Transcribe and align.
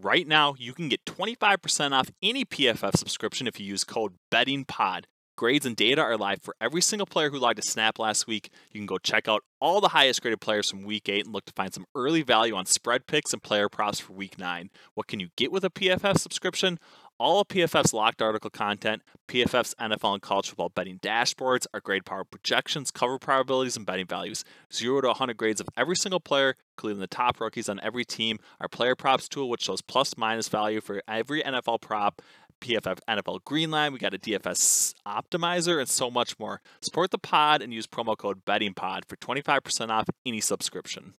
Right 0.00 0.28
now, 0.28 0.54
you 0.56 0.74
can 0.74 0.88
get 0.88 1.04
25% 1.06 1.90
off 1.90 2.08
any 2.22 2.44
PFF 2.44 2.96
subscription 2.96 3.48
if 3.48 3.58
you 3.58 3.66
use 3.66 3.82
code 3.82 4.14
BettingPod. 4.32 5.06
Grades 5.36 5.66
and 5.66 5.74
data 5.74 6.00
are 6.00 6.16
live 6.16 6.40
for 6.40 6.54
every 6.60 6.80
single 6.80 7.06
player 7.06 7.30
who 7.30 7.38
logged 7.38 7.58
a 7.58 7.62
snap 7.62 7.98
last 7.98 8.28
week. 8.28 8.50
You 8.70 8.78
can 8.78 8.86
go 8.86 8.98
check 8.98 9.26
out 9.26 9.42
all 9.60 9.80
the 9.80 9.88
highest 9.88 10.22
graded 10.22 10.40
players 10.40 10.70
from 10.70 10.84
week 10.84 11.08
8 11.08 11.24
and 11.24 11.34
look 11.34 11.46
to 11.46 11.52
find 11.52 11.74
some 11.74 11.84
early 11.96 12.22
value 12.22 12.54
on 12.54 12.66
spread 12.66 13.08
picks 13.08 13.32
and 13.32 13.42
player 13.42 13.68
props 13.68 13.98
for 13.98 14.12
week 14.12 14.38
9. 14.38 14.70
What 14.94 15.08
can 15.08 15.18
you 15.18 15.30
get 15.36 15.50
with 15.50 15.64
a 15.64 15.70
PFF 15.70 16.16
subscription? 16.18 16.78
All 17.20 17.40
of 17.40 17.48
PFF's 17.48 17.92
locked 17.92 18.22
article 18.22 18.48
content, 18.48 19.02
PFF's 19.26 19.74
NFL 19.80 20.14
and 20.14 20.22
college 20.22 20.48
football 20.48 20.68
betting 20.68 21.00
dashboards, 21.00 21.66
our 21.74 21.80
grade 21.80 22.04
power 22.04 22.22
projections, 22.22 22.92
cover 22.92 23.18
probabilities, 23.18 23.76
and 23.76 23.84
betting 23.84 24.06
values. 24.06 24.44
Zero 24.72 25.00
to 25.00 25.08
100 25.08 25.36
grades 25.36 25.60
of 25.60 25.68
every 25.76 25.96
single 25.96 26.20
player, 26.20 26.54
including 26.76 27.00
the 27.00 27.08
top 27.08 27.40
rookies 27.40 27.68
on 27.68 27.80
every 27.80 28.04
team. 28.04 28.38
Our 28.60 28.68
player 28.68 28.94
props 28.94 29.28
tool, 29.28 29.48
which 29.48 29.62
shows 29.62 29.82
plus 29.82 30.16
minus 30.16 30.48
value 30.48 30.80
for 30.80 31.02
every 31.08 31.42
NFL 31.42 31.80
prop. 31.80 32.22
PFF 32.60 32.98
NFL 33.08 33.44
Green 33.44 33.70
Line. 33.70 33.92
We 33.92 33.98
got 33.98 34.14
a 34.14 34.18
DFS 34.18 34.94
optimizer 35.06 35.78
and 35.78 35.88
so 35.88 36.10
much 36.10 36.38
more. 36.38 36.60
Support 36.82 37.12
the 37.12 37.18
pod 37.18 37.62
and 37.62 37.72
use 37.72 37.86
promo 37.86 38.16
code 38.16 38.44
BettingPod 38.44 39.04
for 39.06 39.16
25% 39.16 39.90
off 39.90 40.08
any 40.26 40.40
subscription. 40.40 41.14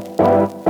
Música 0.00 0.69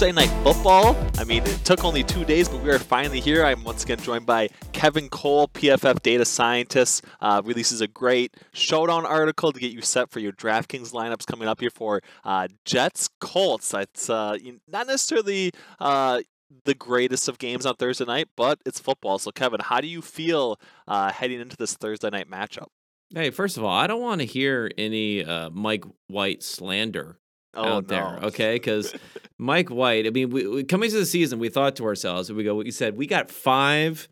Thursday 0.00 0.12
night 0.12 0.42
football. 0.42 0.96
I 1.18 1.24
mean, 1.24 1.42
it 1.42 1.62
took 1.62 1.84
only 1.84 2.02
two 2.02 2.24
days, 2.24 2.48
but 2.48 2.62
we 2.62 2.70
are 2.70 2.78
finally 2.78 3.20
here. 3.20 3.44
I'm 3.44 3.62
once 3.64 3.84
again 3.84 3.98
joined 3.98 4.24
by 4.24 4.48
Kevin 4.72 5.10
Cole, 5.10 5.48
PFF 5.48 6.00
data 6.00 6.24
scientist. 6.24 7.04
Uh, 7.20 7.42
releases 7.44 7.82
a 7.82 7.86
great 7.86 8.34
showdown 8.54 9.04
article 9.04 9.52
to 9.52 9.60
get 9.60 9.72
you 9.72 9.82
set 9.82 10.10
for 10.10 10.20
your 10.20 10.32
DraftKings 10.32 10.94
lineups 10.94 11.26
coming 11.26 11.48
up 11.48 11.60
here 11.60 11.68
for 11.68 12.00
uh, 12.24 12.48
Jets 12.64 13.10
Colts. 13.20 13.74
It's 13.74 14.08
uh, 14.08 14.38
not 14.66 14.86
necessarily 14.86 15.50
uh, 15.80 16.22
the 16.64 16.74
greatest 16.74 17.28
of 17.28 17.36
games 17.36 17.66
on 17.66 17.74
Thursday 17.76 18.06
night, 18.06 18.28
but 18.38 18.58
it's 18.64 18.80
football. 18.80 19.18
So, 19.18 19.30
Kevin, 19.32 19.60
how 19.60 19.82
do 19.82 19.86
you 19.86 20.00
feel 20.00 20.58
uh, 20.88 21.12
heading 21.12 21.40
into 21.40 21.58
this 21.58 21.74
Thursday 21.74 22.08
night 22.08 22.30
matchup? 22.30 22.68
Hey, 23.12 23.28
first 23.28 23.58
of 23.58 23.64
all, 23.64 23.76
I 23.76 23.86
don't 23.86 24.00
want 24.00 24.22
to 24.22 24.26
hear 24.26 24.70
any 24.78 25.22
uh, 25.22 25.50
Mike 25.50 25.84
White 26.06 26.42
slander 26.42 27.19
oh, 27.54 27.64
out 27.64 27.88
no. 27.88 27.94
there, 27.94 28.18
okay? 28.24 28.54
Because 28.54 28.94
Mike 29.38 29.70
White, 29.70 30.06
I 30.06 30.10
mean, 30.10 30.30
we, 30.30 30.46
we, 30.46 30.64
coming 30.64 30.90
to 30.90 30.96
the 30.96 31.06
season, 31.06 31.38
we 31.38 31.48
thought 31.48 31.76
to 31.76 31.84
ourselves, 31.84 32.30
we 32.32 32.44
go, 32.44 32.56
we 32.56 32.70
said, 32.70 32.96
we 32.96 33.06
got 33.06 33.30
five 33.30 34.08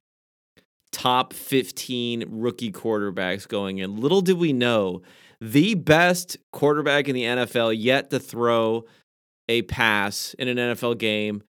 top 0.93 1.33
15 1.33 2.25
rookie 2.29 2.73
quarterbacks 2.73 3.47
going 3.47 3.79
in. 3.79 3.97
Little 3.97 4.21
did 4.21 4.39
we 4.39 4.53
know, 4.53 5.03
the 5.41 5.75
best 5.75 6.37
quarterback 6.53 7.09
in 7.09 7.15
the 7.15 7.25
NFL 7.25 7.75
yet 7.79 8.11
to 8.11 8.19
throw 8.19 8.85
a 9.49 9.63
pass 9.63 10.35
in 10.39 10.49
an 10.49 10.57
NFL 10.57 10.99
game 10.99 11.43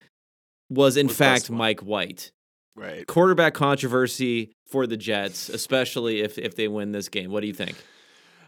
was, 0.70 0.98
in 0.98 1.08
was 1.08 1.18
fact, 1.18 1.50
Mike 1.50 1.82
White. 1.82 2.32
Right. 2.76 3.06
Quarterback 3.08 3.56
controversy 3.56 4.54
for 4.68 4.88
the 4.88 4.96
Jets, 4.96 5.50
especially 5.50 6.22
if, 6.22 6.38
if 6.38 6.56
they 6.56 6.68
win 6.68 6.92
this 6.92 7.10
game. 7.10 7.32
What 7.32 7.42
do 7.42 7.48
you 7.48 7.54
think? 7.54 7.76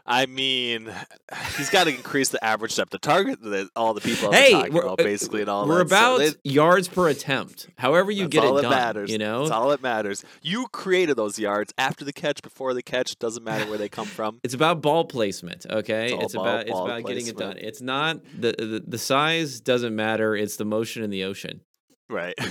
I 0.05 0.25
mean, 0.25 0.91
he's 1.57 1.69
got 1.69 1.85
to 1.85 1.89
increase 1.91 2.30
the 2.30 2.44
average 2.44 2.75
depth 2.75 2.94
of 2.94 3.02
target 3.02 3.41
that 3.41 3.69
all 3.75 3.94
the 3.94 4.02
people 4.02 4.31
hey, 4.31 4.52
talking 4.52 4.77
about, 4.77 4.99
uh, 4.99 5.03
basically, 5.03 5.41
and 5.41 5.49
all 5.49 5.67
we're 5.67 5.78
that. 5.78 5.88
about 5.88 6.19
so 6.19 6.29
they, 6.29 6.35
yards 6.44 6.88
per 6.88 7.09
attempt. 7.09 7.69
However 7.78 8.12
you 8.12 8.28
get 8.28 8.44
it 8.44 8.62
done, 8.62 8.72
matters. 8.72 9.12
you 9.12 9.17
know, 9.17 9.39
that's 9.39 9.51
all 9.51 9.69
that 9.69 9.81
matters. 9.81 10.23
You 10.41 10.67
created 10.72 11.16
those 11.16 11.38
yards 11.38 11.73
after 11.78 12.03
the 12.06 12.13
catch, 12.13 12.41
before 12.41 12.73
the 12.73 12.84
catch. 12.84 13.17
Doesn't 13.19 13.44
matter 13.44 13.69
where 13.69 13.78
they 13.78 13.89
come 13.89 14.07
from. 14.07 14.39
It's 14.51 14.56
about 14.56 14.81
ball 14.81 15.06
placement. 15.06 15.66
Okay, 15.69 16.13
it's, 16.13 16.23
it's 16.25 16.33
about, 16.33 16.45
about 16.45 16.62
it's 16.62 16.72
about 16.72 16.85
placement. 16.88 17.07
getting 17.07 17.28
it 17.28 17.38
done. 17.38 17.57
It's 17.57 17.81
not 17.81 18.22
the, 18.38 18.53
the 18.57 18.83
the 18.85 18.97
size 18.97 19.62
doesn't 19.62 19.95
matter. 19.95 20.35
It's 20.35 20.57
the 20.57 20.66
motion 20.66 21.03
in 21.03 21.09
the 21.09 21.23
ocean. 21.23 21.62
Right. 22.09 22.33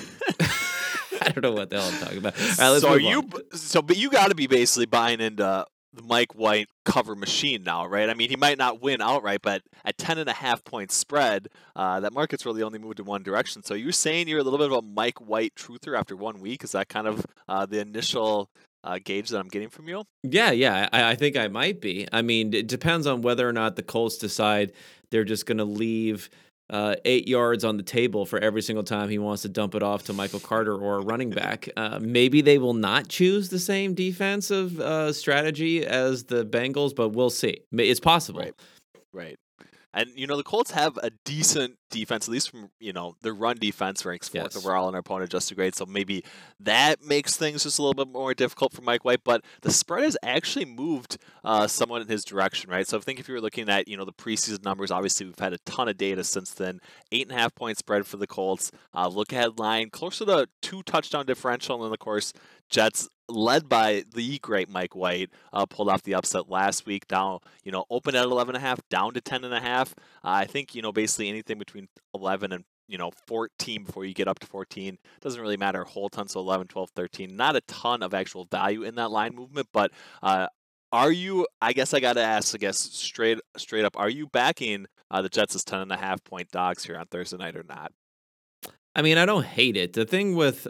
I 1.22 1.32
don't 1.32 1.42
know 1.42 1.52
what 1.52 1.68
the 1.68 1.80
hell 1.80 1.90
I'm 1.92 1.98
talking 2.00 2.18
about. 2.18 2.36
so 2.36 2.94
you, 2.94 3.18
on. 3.18 3.42
so 3.52 3.82
but 3.82 3.96
you 3.96 4.10
got 4.10 4.28
to 4.28 4.34
be 4.34 4.46
basically 4.46 4.86
buying 4.86 5.20
into 5.20 5.66
the 5.92 6.02
Mike 6.02 6.34
White 6.34 6.68
cover 6.84 7.14
machine 7.14 7.62
now, 7.62 7.86
right? 7.86 8.08
I 8.08 8.14
mean, 8.14 8.30
he 8.30 8.36
might 8.36 8.58
not 8.58 8.80
win 8.80 9.00
outright, 9.00 9.40
but 9.42 9.62
at 9.84 9.98
10 9.98 10.18
and 10.18 10.28
a 10.28 10.32
half 10.32 10.64
point 10.64 10.92
spread, 10.92 11.48
uh, 11.74 12.00
that 12.00 12.12
market's 12.12 12.46
really 12.46 12.62
only 12.62 12.78
moved 12.78 13.00
in 13.00 13.06
one 13.06 13.22
direction. 13.22 13.62
So 13.62 13.74
you're 13.74 13.92
saying 13.92 14.28
you're 14.28 14.40
a 14.40 14.42
little 14.42 14.58
bit 14.58 14.70
of 14.70 14.78
a 14.78 14.82
Mike 14.82 15.20
White 15.20 15.54
truther 15.54 15.98
after 15.98 16.16
one 16.16 16.40
week? 16.40 16.64
Is 16.64 16.72
that 16.72 16.88
kind 16.88 17.06
of 17.06 17.26
uh, 17.48 17.66
the 17.66 17.80
initial 17.80 18.50
uh, 18.84 18.98
gauge 19.02 19.30
that 19.30 19.38
I'm 19.38 19.48
getting 19.48 19.68
from 19.68 19.88
you? 19.88 20.04
Yeah, 20.22 20.52
yeah, 20.52 20.88
I, 20.92 21.10
I, 21.10 21.14
think 21.16 21.36
I 21.36 21.48
might 21.48 21.80
be. 21.80 22.06
I 22.12 22.22
mean, 22.22 22.54
it 22.54 22.66
depends 22.66 23.06
on 23.06 23.22
whether 23.22 23.48
or 23.48 23.52
not 23.52 23.76
the 23.76 23.82
Colts 23.82 24.16
decide 24.16 24.72
they're 25.10 25.24
just 25.24 25.46
going 25.46 25.58
to 25.58 25.64
leave– 25.64 26.30
uh, 26.70 26.94
eight 27.04 27.28
yards 27.28 27.64
on 27.64 27.76
the 27.76 27.82
table 27.82 28.24
for 28.24 28.38
every 28.38 28.62
single 28.62 28.84
time 28.84 29.08
he 29.08 29.18
wants 29.18 29.42
to 29.42 29.48
dump 29.48 29.74
it 29.74 29.82
off 29.82 30.04
to 30.04 30.12
Michael 30.12 30.40
Carter 30.40 30.74
or 30.74 30.98
a 30.98 31.00
running 31.02 31.30
back. 31.30 31.68
Uh, 31.76 31.98
maybe 32.00 32.40
they 32.40 32.58
will 32.58 32.74
not 32.74 33.08
choose 33.08 33.48
the 33.48 33.58
same 33.58 33.94
defensive 33.94 34.78
uh, 34.80 35.12
strategy 35.12 35.84
as 35.84 36.24
the 36.24 36.44
Bengals, 36.44 36.94
but 36.94 37.10
we'll 37.10 37.30
see. 37.30 37.60
It's 37.72 38.00
possible. 38.00 38.40
Right. 38.40 38.54
Right. 39.12 39.38
And 39.92 40.10
you 40.14 40.26
know 40.26 40.36
the 40.36 40.42
Colts 40.42 40.70
have 40.70 40.98
a 41.02 41.10
decent 41.24 41.76
defense, 41.90 42.28
at 42.28 42.32
least 42.32 42.50
from 42.50 42.70
you 42.78 42.92
know 42.92 43.16
their 43.22 43.34
run 43.34 43.56
defense 43.56 44.04
ranks 44.04 44.28
fourth 44.28 44.54
yes. 44.54 44.56
overall 44.56 44.88
in 44.88 44.94
our 44.94 45.00
opponent 45.00 45.30
adjusted 45.30 45.56
grade. 45.56 45.74
So 45.74 45.84
maybe 45.84 46.24
that 46.60 47.02
makes 47.02 47.36
things 47.36 47.64
just 47.64 47.78
a 47.78 47.82
little 47.82 48.04
bit 48.04 48.12
more 48.12 48.32
difficult 48.32 48.72
for 48.72 48.82
Mike 48.82 49.04
White. 49.04 49.24
But 49.24 49.44
the 49.62 49.72
spread 49.72 50.04
has 50.04 50.16
actually 50.22 50.64
moved 50.64 51.18
uh, 51.44 51.66
somewhat 51.66 52.02
in 52.02 52.08
his 52.08 52.24
direction, 52.24 52.70
right? 52.70 52.86
So 52.86 52.98
I 52.98 53.00
think 53.00 53.18
if 53.18 53.28
you 53.28 53.34
were 53.34 53.40
looking 53.40 53.68
at 53.68 53.88
you 53.88 53.96
know 53.96 54.04
the 54.04 54.12
preseason 54.12 54.64
numbers, 54.64 54.90
obviously 54.90 55.26
we've 55.26 55.38
had 55.38 55.52
a 55.52 55.58
ton 55.58 55.88
of 55.88 55.96
data 55.96 56.22
since 56.22 56.52
then. 56.52 56.80
Eight 57.10 57.28
and 57.28 57.36
a 57.36 57.40
half 57.40 57.54
point 57.54 57.78
spread 57.78 58.06
for 58.06 58.16
the 58.16 58.26
Colts. 58.26 58.70
Uh, 58.94 59.08
look 59.08 59.32
ahead 59.32 59.58
line 59.58 59.90
closer 59.90 60.24
to 60.26 60.48
two 60.62 60.82
touchdown 60.84 61.26
differential, 61.26 61.76
and 61.76 61.84
then 61.84 61.92
of 61.92 61.98
course 61.98 62.32
Jets 62.70 63.08
led 63.28 63.68
by 63.68 64.04
the 64.14 64.38
great 64.38 64.68
Mike 64.68 64.96
White, 64.96 65.30
uh, 65.52 65.66
pulled 65.66 65.88
off 65.88 66.02
the 66.02 66.14
upset 66.14 66.48
last 66.48 66.86
week. 66.86 67.06
Down, 67.06 67.40
you 67.64 67.72
know, 67.72 67.84
open 67.90 68.14
at 68.14 68.24
11 68.24 68.54
and 68.54 68.64
a 68.64 68.66
half, 68.66 68.80
down 68.88 69.14
to 69.14 69.20
10 69.20 69.44
and 69.44 69.54
a 69.54 69.60
half. 69.60 69.94
Uh, 70.24 70.30
I 70.30 70.44
think 70.44 70.74
you 70.74 70.82
know 70.82 70.92
basically 70.92 71.28
anything 71.28 71.58
between 71.58 71.88
11 72.14 72.52
and 72.52 72.64
you 72.88 72.98
know 72.98 73.10
14 73.26 73.84
before 73.84 74.04
you 74.04 74.14
get 74.14 74.26
up 74.26 74.40
to 74.40 74.46
14 74.46 74.98
doesn't 75.20 75.40
really 75.40 75.56
matter 75.56 75.82
a 75.82 75.88
whole 75.88 76.08
ton 76.08 76.26
so 76.26 76.40
11 76.40 76.66
12 76.66 76.90
13 76.90 77.36
not 77.36 77.54
a 77.54 77.60
ton 77.62 78.02
of 78.02 78.12
actual 78.12 78.46
value 78.50 78.82
in 78.82 78.96
that 78.96 79.12
line 79.12 79.32
movement 79.32 79.68
but 79.72 79.92
uh, 80.24 80.48
are 80.90 81.12
you 81.12 81.46
i 81.62 81.72
guess 81.72 81.94
i 81.94 82.00
gotta 82.00 82.20
ask 82.20 82.52
i 82.52 82.58
guess 82.58 82.78
straight 82.78 83.38
straight 83.56 83.84
up 83.84 83.96
are 83.96 84.10
you 84.10 84.26
backing 84.26 84.86
uh, 85.12 85.22
the 85.22 85.28
jets 85.28 85.54
as 85.54 85.62
10 85.62 85.78
and 85.78 85.92
a 85.92 85.96
half 85.96 86.24
point 86.24 86.50
dogs 86.50 86.84
here 86.84 86.98
on 86.98 87.06
thursday 87.06 87.36
night 87.36 87.54
or 87.54 87.64
not 87.68 87.92
I 88.94 89.02
mean, 89.02 89.18
I 89.18 89.26
don't 89.26 89.44
hate 89.44 89.76
it. 89.76 89.92
The 89.92 90.04
thing 90.04 90.34
with 90.34 90.66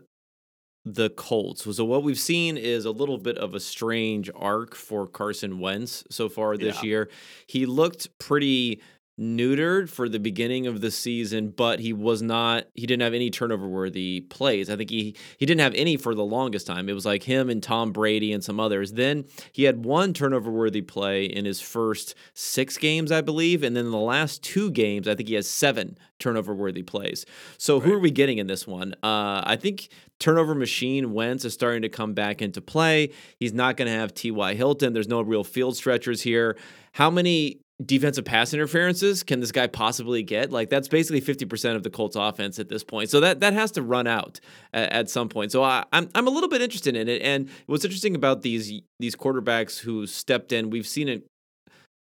the 0.84 1.10
Colts. 1.10 1.64
So 1.76 1.84
what 1.84 2.02
we've 2.02 2.18
seen 2.18 2.56
is 2.56 2.84
a 2.84 2.90
little 2.90 3.18
bit 3.18 3.36
of 3.38 3.54
a 3.54 3.60
strange 3.60 4.30
arc 4.34 4.74
for 4.74 5.06
Carson 5.06 5.58
Wentz 5.58 6.04
so 6.10 6.28
far 6.28 6.56
this 6.56 6.82
yeah. 6.82 6.88
year. 6.88 7.10
He 7.46 7.66
looked 7.66 8.18
pretty 8.18 8.80
neutered 9.20 9.90
for 9.90 10.08
the 10.08 10.18
beginning 10.18 10.66
of 10.66 10.80
the 10.80 10.90
season, 10.90 11.50
but 11.50 11.78
he 11.78 11.92
was 11.92 12.22
not 12.22 12.64
he 12.74 12.86
didn't 12.86 13.02
have 13.02 13.12
any 13.12 13.30
turnover 13.30 13.68
worthy 13.68 14.20
plays. 14.20 14.70
I 14.70 14.76
think 14.76 14.90
he 14.90 15.14
he 15.36 15.46
didn't 15.46 15.60
have 15.60 15.74
any 15.74 15.96
for 15.96 16.14
the 16.14 16.24
longest 16.24 16.66
time. 16.66 16.88
It 16.88 16.94
was 16.94 17.04
like 17.04 17.24
him 17.24 17.50
and 17.50 17.62
Tom 17.62 17.92
Brady 17.92 18.32
and 18.32 18.42
some 18.42 18.58
others. 18.58 18.94
Then 18.94 19.26
he 19.52 19.64
had 19.64 19.84
one 19.84 20.14
turnover 20.14 20.50
worthy 20.50 20.80
play 20.80 21.24
in 21.24 21.44
his 21.44 21.60
first 21.60 22.14
6 22.34 22.78
games, 22.78 23.12
I 23.12 23.20
believe, 23.20 23.62
and 23.62 23.76
then 23.76 23.90
the 23.90 23.98
last 23.98 24.42
2 24.42 24.70
games, 24.70 25.06
I 25.06 25.14
think 25.14 25.28
he 25.28 25.34
has 25.34 25.48
7 25.48 25.98
turnover 26.18 26.54
worthy 26.54 26.82
plays. 26.82 27.26
So 27.58 27.78
right. 27.78 27.86
who 27.86 27.94
are 27.94 27.98
we 27.98 28.10
getting 28.10 28.38
in 28.38 28.46
this 28.46 28.66
one? 28.66 28.94
Uh, 29.02 29.42
I 29.44 29.56
think 29.60 29.88
turnover 30.18 30.54
machine 30.54 31.12
Wentz 31.12 31.44
is 31.44 31.52
starting 31.52 31.82
to 31.82 31.88
come 31.88 32.14
back 32.14 32.40
into 32.40 32.60
play. 32.60 33.10
He's 33.38 33.52
not 33.52 33.76
going 33.76 33.90
to 33.90 33.94
have 33.94 34.14
T.Y. 34.14 34.54
Hilton. 34.54 34.92
There's 34.92 35.08
no 35.08 35.20
real 35.20 35.44
field 35.44 35.76
stretchers 35.76 36.22
here. 36.22 36.56
How 36.92 37.10
many 37.10 37.60
defensive 37.84 38.24
pass 38.24 38.52
interferences 38.52 39.22
can 39.22 39.40
this 39.40 39.52
guy 39.52 39.66
possibly 39.66 40.22
get? 40.22 40.50
Like 40.50 40.70
that's 40.70 40.88
basically 40.88 41.20
50% 41.20 41.76
of 41.76 41.82
the 41.82 41.90
Colts 41.90 42.16
offense 42.16 42.58
at 42.58 42.68
this 42.68 42.84
point. 42.84 43.10
So 43.10 43.20
that 43.20 43.40
that 43.40 43.52
has 43.52 43.70
to 43.72 43.82
run 43.82 44.06
out 44.06 44.40
at, 44.72 44.92
at 44.92 45.10
some 45.10 45.28
point. 45.28 45.52
So 45.52 45.62
I, 45.62 45.84
I'm 45.92 46.08
I'm 46.14 46.26
a 46.26 46.30
little 46.30 46.48
bit 46.48 46.62
interested 46.62 46.96
in 46.96 47.08
it. 47.08 47.22
And 47.22 47.48
what's 47.66 47.84
interesting 47.84 48.14
about 48.14 48.42
these 48.42 48.72
these 48.98 49.16
quarterbacks 49.16 49.78
who 49.78 50.06
stepped 50.06 50.52
in, 50.52 50.70
we've 50.70 50.86
seen 50.86 51.08
it 51.08 51.29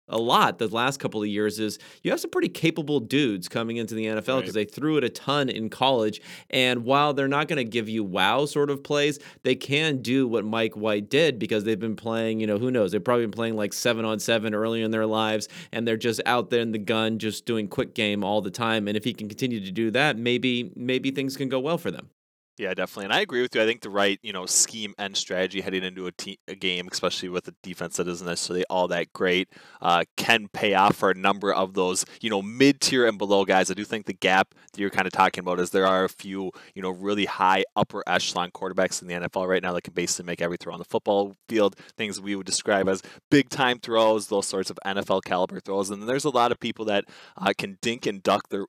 a 0.09 0.19
lot 0.19 0.59
the 0.59 0.69
last 0.69 1.01
couple 1.01 1.23
of 1.23 1.29
years 1.29 1.59
is 1.59 1.79
you 2.03 2.11
have 2.11 2.21
some 2.21 2.31
pretty 2.31 2.49
capable 2.49 3.01
dudes 3.01 3.49
coming 3.49 3.77
into 3.77 3.95
the 3.95 4.07
NFL 4.07 4.41
because 4.41 4.55
right. 4.55 4.55
they 4.55 4.65
threw 4.65 4.97
it 4.97 5.05
a 5.05 5.09
ton 5.09 5.49
in 5.49 5.69
college. 5.69 6.21
And 6.51 6.85
while 6.85 7.13
they're 7.13 7.29
not 7.29 7.49
going 7.49 7.57
to 7.59 7.65
give 7.65 7.89
you 7.89 8.05
wow 8.05 8.47
sort 8.47 8.71
of 8.71 8.85
plays, 8.85 9.19
they 9.43 9.55
can 9.55 10.03
do 10.03 10.29
what 10.29 10.45
Mike 10.45 10.77
White 10.77 11.11
did 11.11 11.39
because 11.39 11.65
they've 11.65 11.79
been 11.79 11.97
playing, 11.97 12.41
you 12.41 12.47
know, 12.47 12.59
who 12.59 12.71
knows? 12.71 12.93
They've 12.93 13.03
probably 13.03 13.25
been 13.25 13.33
playing 13.33 13.57
like 13.57 13.73
seven 13.73 14.05
on 14.05 14.21
seven 14.21 14.55
earlier 14.55 14.85
in 14.85 14.91
their 14.91 15.07
lives 15.07 15.49
and 15.73 15.87
they're 15.87 15.97
just 15.97 16.21
out 16.27 16.51
there 16.51 16.61
in 16.61 16.73
the 16.73 16.79
gun, 16.79 17.19
just 17.19 17.45
doing 17.47 17.69
quick 17.69 17.95
game 17.95 18.23
all 18.23 18.41
the 18.41 18.51
time. 18.51 18.89
And 18.89 18.97
if 18.97 19.05
he 19.05 19.13
can 19.13 19.29
continue 19.29 19.61
to 19.65 19.73
do 19.73 19.91
that, 19.93 20.17
maybe 20.17 20.73
maybe 20.77 21.11
things 21.11 21.37
can 21.37 21.49
go 21.49 21.59
well 21.59 21.79
for 21.79 21.91
them. 21.91 22.11
Yeah, 22.59 22.73
definitely. 22.73 23.05
And 23.05 23.13
I 23.13 23.21
agree 23.21 23.43
with 23.43 23.55
you. 23.55 23.61
I 23.61 23.67
think 23.67 23.83
the 23.83 23.91
right, 23.91 24.19
you 24.23 24.33
know, 24.33 24.47
scheme 24.47 24.95
and 24.97 25.15
strategy 25.15 25.61
heading 25.61 25.85
into 25.85 26.07
a, 26.07 26.13
te- 26.13 26.39
a 26.49 26.55
game, 26.55 26.89
especially 26.91 27.29
with 27.29 27.47
a 27.49 27.55
defense 27.63 27.99
that 27.99 28.09
isn't 28.09 28.27
necessarily 28.27 28.65
all 28.71 28.89
that 28.89 29.13
great, 29.13 29.51
uh, 29.83 30.05
can 30.17 30.49
pay 30.49 30.73
off 30.73 30.97
for 30.97 31.11
a 31.11 31.15
number 31.15 31.53
of 31.53 31.75
those, 31.75 32.07
you 32.23 32.31
know, 32.31 32.41
mid 32.41 32.81
tier 32.81 33.07
and 33.07 33.19
below 33.19 33.45
guys. 33.45 33.71
I 33.71 33.75
do 33.75 33.85
think 33.85 34.07
the 34.07 34.15
gap 34.15 34.55
that 34.73 34.81
you're 34.81 34.89
kind 34.89 35.07
of 35.07 35.13
talking 35.13 35.43
about 35.43 35.61
is 35.61 35.69
there 35.69 35.87
are 35.87 36.05
a 36.05 36.09
few, 36.09 36.51
you 36.75 36.81
know, 36.81 36.89
really 36.89 37.27
high 37.27 37.63
upper 37.77 38.03
echelon 38.07 38.51
quarterbacks 38.53 39.03
in 39.03 39.09
the 39.09 39.15
NFL 39.15 39.47
right 39.47 39.63
now 39.63 39.75
that 39.75 39.83
can 39.83 39.93
basically 39.93 40.25
make 40.25 40.41
every 40.41 40.57
throw 40.57 40.73
on 40.73 40.79
the 40.79 40.87
football 40.87 41.37
field, 41.51 41.77
things 41.99 42.23
we 42.23 42.37
would 42.37 42.47
describe 42.47 42.89
as 42.89 43.03
big 43.31 43.51
time 43.51 43.79
throws, 43.81 44.29
those 44.29 44.47
sorts 44.47 44.71
of 44.71 44.79
NFL 44.87 45.25
caliber 45.25 45.61
throws. 45.61 45.91
And 45.91 46.01
then 46.01 46.07
there's 46.07 46.25
a 46.25 46.31
lot 46.31 46.53
of 46.53 46.59
people 46.59 46.87
that 46.87 47.05
uh, 47.37 47.53
can 47.59 47.77
dink 47.83 48.07
and 48.07 48.23
duck 48.23 48.49
their 48.49 48.65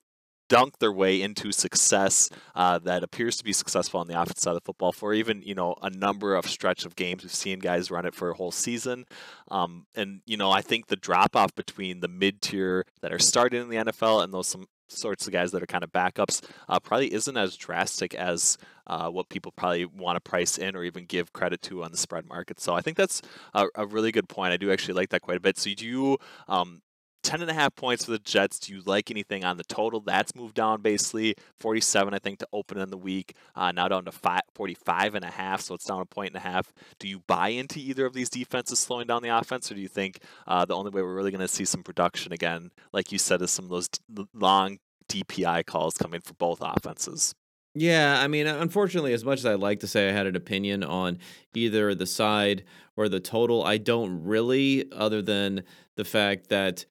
dunk 0.49 0.79
their 0.79 0.91
way 0.91 1.21
into 1.21 1.51
success 1.51 2.29
uh, 2.55 2.79
that 2.79 3.03
appears 3.03 3.37
to 3.37 3.43
be 3.43 3.53
successful 3.53 3.99
on 3.99 4.07
the 4.07 4.19
offensive 4.19 4.41
side 4.41 4.51
of 4.51 4.55
the 4.55 4.65
football 4.65 4.91
for 4.91 5.13
even 5.13 5.41
you 5.41 5.55
know 5.55 5.75
a 5.81 5.89
number 5.89 6.35
of 6.35 6.47
stretch 6.47 6.85
of 6.85 6.95
games. 6.95 7.23
We've 7.23 7.33
seen 7.33 7.59
guys 7.59 7.91
run 7.91 8.05
it 8.05 8.15
for 8.15 8.29
a 8.29 8.33
whole 8.33 8.51
season, 8.51 9.05
um, 9.49 9.85
and 9.95 10.21
you 10.25 10.37
know 10.37 10.51
I 10.51 10.61
think 10.61 10.87
the 10.87 10.95
drop 10.95 11.35
off 11.35 11.53
between 11.55 11.99
the 11.99 12.07
mid 12.07 12.41
tier 12.41 12.85
that 13.01 13.13
are 13.13 13.19
starting 13.19 13.61
in 13.61 13.69
the 13.69 13.77
NFL 13.77 14.23
and 14.23 14.33
those 14.33 14.47
some 14.47 14.67
sorts 14.89 15.27
of 15.27 15.33
guys 15.33 15.51
that 15.51 15.61
are 15.61 15.67
kind 15.67 15.83
of 15.83 15.91
backups 15.91 16.43
uh, 16.69 16.79
probably 16.79 17.13
isn't 17.13 17.37
as 17.37 17.55
drastic 17.55 18.15
as 18.15 18.57
uh, 18.87 19.09
what 19.09 19.29
people 19.29 19.51
probably 19.51 19.85
want 19.85 20.15
to 20.15 20.21
price 20.21 20.57
in 20.57 20.75
or 20.75 20.83
even 20.83 21.05
give 21.05 21.33
credit 21.33 21.61
to 21.61 21.83
on 21.83 21.91
the 21.91 21.97
spread 21.97 22.25
market. 22.25 22.59
So 22.59 22.73
I 22.73 22.81
think 22.81 22.95
that's 22.95 23.21
a, 23.53 23.67
a, 23.75 23.85
really 23.85 24.13
good 24.13 24.29
point. 24.29 24.53
I 24.53 24.57
do 24.57 24.71
actually 24.71 24.93
like 24.93 25.09
that 25.09 25.21
quite 25.21 25.37
a 25.37 25.41
bit. 25.41 25.57
So 25.57 25.73
do 25.73 25.85
you 25.85 26.17
um, 26.47 26.81
10 27.27 27.41
and 27.41 27.51
a 27.51 27.53
half 27.53 27.75
points 27.75 28.05
for 28.05 28.11
the 28.11 28.19
Jets. 28.19 28.57
Do 28.57 28.73
you 28.73 28.81
like 28.85 29.11
anything 29.11 29.43
on 29.43 29.57
the 29.57 29.65
total? 29.65 29.99
That's 29.99 30.33
moved 30.33 30.55
down 30.55 30.81
basically 30.81 31.35
47, 31.59 32.13
I 32.13 32.19
think, 32.19 32.39
to 32.39 32.47
open 32.53 32.77
in 32.77 32.89
the 32.89 32.97
week. 32.97 33.35
Uh, 33.53 33.73
now 33.73 33.89
down 33.89 34.05
to 34.05 34.13
five, 34.13 34.43
45 34.55 35.13
and 35.15 35.25
a 35.25 35.31
half, 35.31 35.59
so 35.59 35.75
it's 35.75 35.83
down 35.83 35.99
a 35.99 36.05
point 36.05 36.29
and 36.29 36.37
a 36.37 36.39
half. 36.39 36.71
Do 36.99 37.07
you 37.09 37.19
buy 37.27 37.49
into 37.49 37.79
either 37.79 38.05
of 38.05 38.13
these 38.13 38.29
defenses 38.29 38.79
slowing 38.79 39.07
down 39.07 39.23
the 39.23 39.37
offense, 39.37 39.69
or 39.69 39.75
do 39.75 39.81
you 39.81 39.89
think 39.89 40.21
uh, 40.47 40.63
the 40.63 40.73
only 40.73 40.89
way 40.89 41.01
we're 41.01 41.15
really 41.15 41.31
going 41.31 41.41
to 41.41 41.49
see 41.49 41.65
some 41.65 41.83
production 41.83 42.31
again, 42.31 42.71
like 42.93 43.11
you 43.11 43.17
said, 43.17 43.41
is 43.41 43.51
some 43.51 43.65
of 43.65 43.71
those 43.71 43.89
long 44.33 44.77
DPI 45.09 45.65
calls 45.65 45.95
coming 45.95 46.21
for 46.21 46.33
both 46.35 46.59
offenses? 46.61 47.35
Yeah, 47.75 48.21
I 48.21 48.29
mean, 48.29 48.47
unfortunately, 48.47 49.11
as 49.11 49.25
much 49.25 49.39
as 49.39 49.45
I'd 49.45 49.59
like 49.59 49.81
to 49.81 49.87
say 49.87 50.07
I 50.07 50.13
had 50.13 50.27
an 50.27 50.37
opinion 50.37 50.81
on 50.81 51.19
either 51.53 51.93
the 51.93 52.07
side 52.07 52.63
or 52.95 53.09
the 53.09 53.19
total, 53.19 53.65
I 53.65 53.77
don't 53.77 54.23
really, 54.23 54.89
other 54.93 55.21
than 55.21 55.63
the 55.95 56.05
fact 56.05 56.47
that 56.49 56.85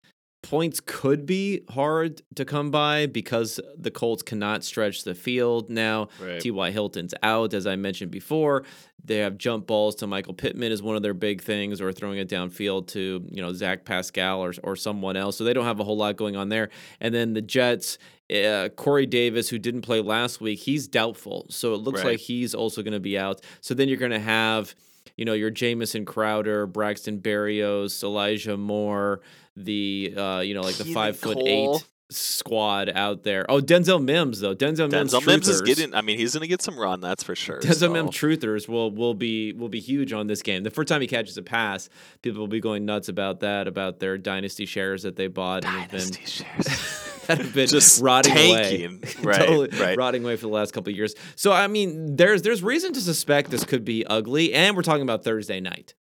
points 0.48 0.80
could 0.80 1.26
be 1.26 1.62
hard 1.70 2.22
to 2.36 2.44
come 2.44 2.70
by 2.70 3.06
because 3.06 3.58
the 3.76 3.90
Colts 3.90 4.22
cannot 4.22 4.62
stretch 4.62 5.02
the 5.02 5.14
field 5.14 5.68
now. 5.68 6.08
Right. 6.20 6.40
T.Y. 6.40 6.70
Hilton's 6.70 7.14
out, 7.22 7.52
as 7.52 7.66
I 7.66 7.74
mentioned 7.74 8.12
before. 8.12 8.62
They 9.04 9.18
have 9.18 9.38
jump 9.38 9.66
balls 9.66 9.96
to 9.96 10.06
Michael 10.06 10.34
Pittman 10.34 10.70
is 10.70 10.82
one 10.82 10.94
of 10.94 11.02
their 11.02 11.14
big 11.14 11.42
things, 11.42 11.80
or 11.80 11.92
throwing 11.92 12.18
it 12.18 12.28
downfield 12.28 12.86
to 12.88 13.24
you 13.28 13.42
know 13.42 13.52
Zach 13.52 13.84
Pascal 13.84 14.40
or 14.40 14.52
or 14.62 14.76
someone 14.76 15.16
else. 15.16 15.36
So 15.36 15.44
they 15.44 15.52
don't 15.52 15.64
have 15.64 15.80
a 15.80 15.84
whole 15.84 15.96
lot 15.96 16.16
going 16.16 16.36
on 16.36 16.48
there. 16.48 16.70
And 17.00 17.14
then 17.14 17.34
the 17.34 17.42
Jets. 17.42 17.98
Uh, 18.28 18.68
Corey 18.70 19.06
Davis, 19.06 19.48
who 19.48 19.56
didn't 19.56 19.82
play 19.82 20.00
last 20.00 20.40
week, 20.40 20.58
he's 20.58 20.88
doubtful. 20.88 21.46
So 21.48 21.74
it 21.74 21.76
looks 21.76 22.02
right. 22.02 22.14
like 22.14 22.18
he's 22.18 22.56
also 22.56 22.82
going 22.82 22.92
to 22.92 22.98
be 22.98 23.16
out. 23.16 23.40
So 23.60 23.72
then 23.72 23.88
you're 23.88 23.98
going 23.98 24.10
to 24.10 24.18
have, 24.18 24.74
you 25.16 25.24
know, 25.24 25.32
your 25.32 25.50
Jamison 25.50 26.04
Crowder, 26.04 26.66
Braxton 26.66 27.20
Berrios, 27.20 28.02
Elijah 28.02 28.56
Moore, 28.56 29.20
the 29.56 30.14
uh, 30.16 30.40
you 30.40 30.54
know 30.54 30.62
like 30.62 30.76
the 30.76 30.84
five 30.84 31.16
foot 31.16 31.38
eight 31.38 31.84
squad 32.10 32.90
out 32.94 33.22
there. 33.24 33.50
Oh, 33.50 33.60
Denzel 33.60 34.02
Mims 34.02 34.40
though. 34.40 34.54
Denzel 34.54 34.90
Mims. 34.90 35.12
Denzel 35.12 35.26
Mims 35.26 35.48
is 35.48 35.62
getting. 35.62 35.94
I 35.94 36.02
mean, 36.02 36.18
he's 36.18 36.34
going 36.34 36.42
to 36.42 36.48
get 36.48 36.62
some 36.62 36.78
run. 36.78 37.00
That's 37.00 37.22
for 37.22 37.34
sure. 37.34 37.60
Denzel 37.60 37.74
so. 37.74 37.92
Mims 37.92 38.10
truthers 38.10 38.68
will 38.68 38.90
will 38.90 39.14
be 39.14 39.52
will 39.52 39.68
be 39.68 39.80
huge 39.80 40.12
on 40.12 40.26
this 40.26 40.42
game. 40.42 40.62
The 40.62 40.70
first 40.70 40.88
time 40.88 41.00
he 41.00 41.06
catches 41.06 41.36
a 41.36 41.42
pass, 41.42 41.88
people 42.22 42.40
will 42.40 42.48
be 42.48 42.60
going 42.60 42.84
nuts 42.84 43.08
about 43.08 43.40
that. 43.40 43.66
About 43.66 43.98
their 43.98 44.18
dynasty 44.18 44.66
shares 44.66 45.02
that 45.02 45.16
they 45.16 45.26
bought. 45.26 45.62
Dynasty 45.62 46.20
and 46.20 46.28
shares. 46.28 47.02
that 47.26 47.38
have 47.38 47.54
been 47.54 47.68
just 47.68 48.02
rotting 48.02 48.34
tanking. 48.34 48.86
away, 48.86 49.12
right, 49.22 49.38
totally 49.38 49.80
right. 49.80 49.96
rotting 49.96 50.24
away 50.24 50.36
for 50.36 50.42
the 50.42 50.52
last 50.52 50.72
couple 50.72 50.90
of 50.90 50.96
years. 50.96 51.14
So 51.34 51.52
I 51.52 51.66
mean, 51.66 52.16
there's 52.16 52.42
there's 52.42 52.62
reason 52.62 52.92
to 52.94 53.00
suspect 53.00 53.50
this 53.50 53.64
could 53.64 53.84
be 53.84 54.04
ugly, 54.06 54.54
and 54.54 54.76
we're 54.76 54.82
talking 54.82 55.02
about 55.02 55.24
Thursday 55.24 55.60
night. 55.60 55.94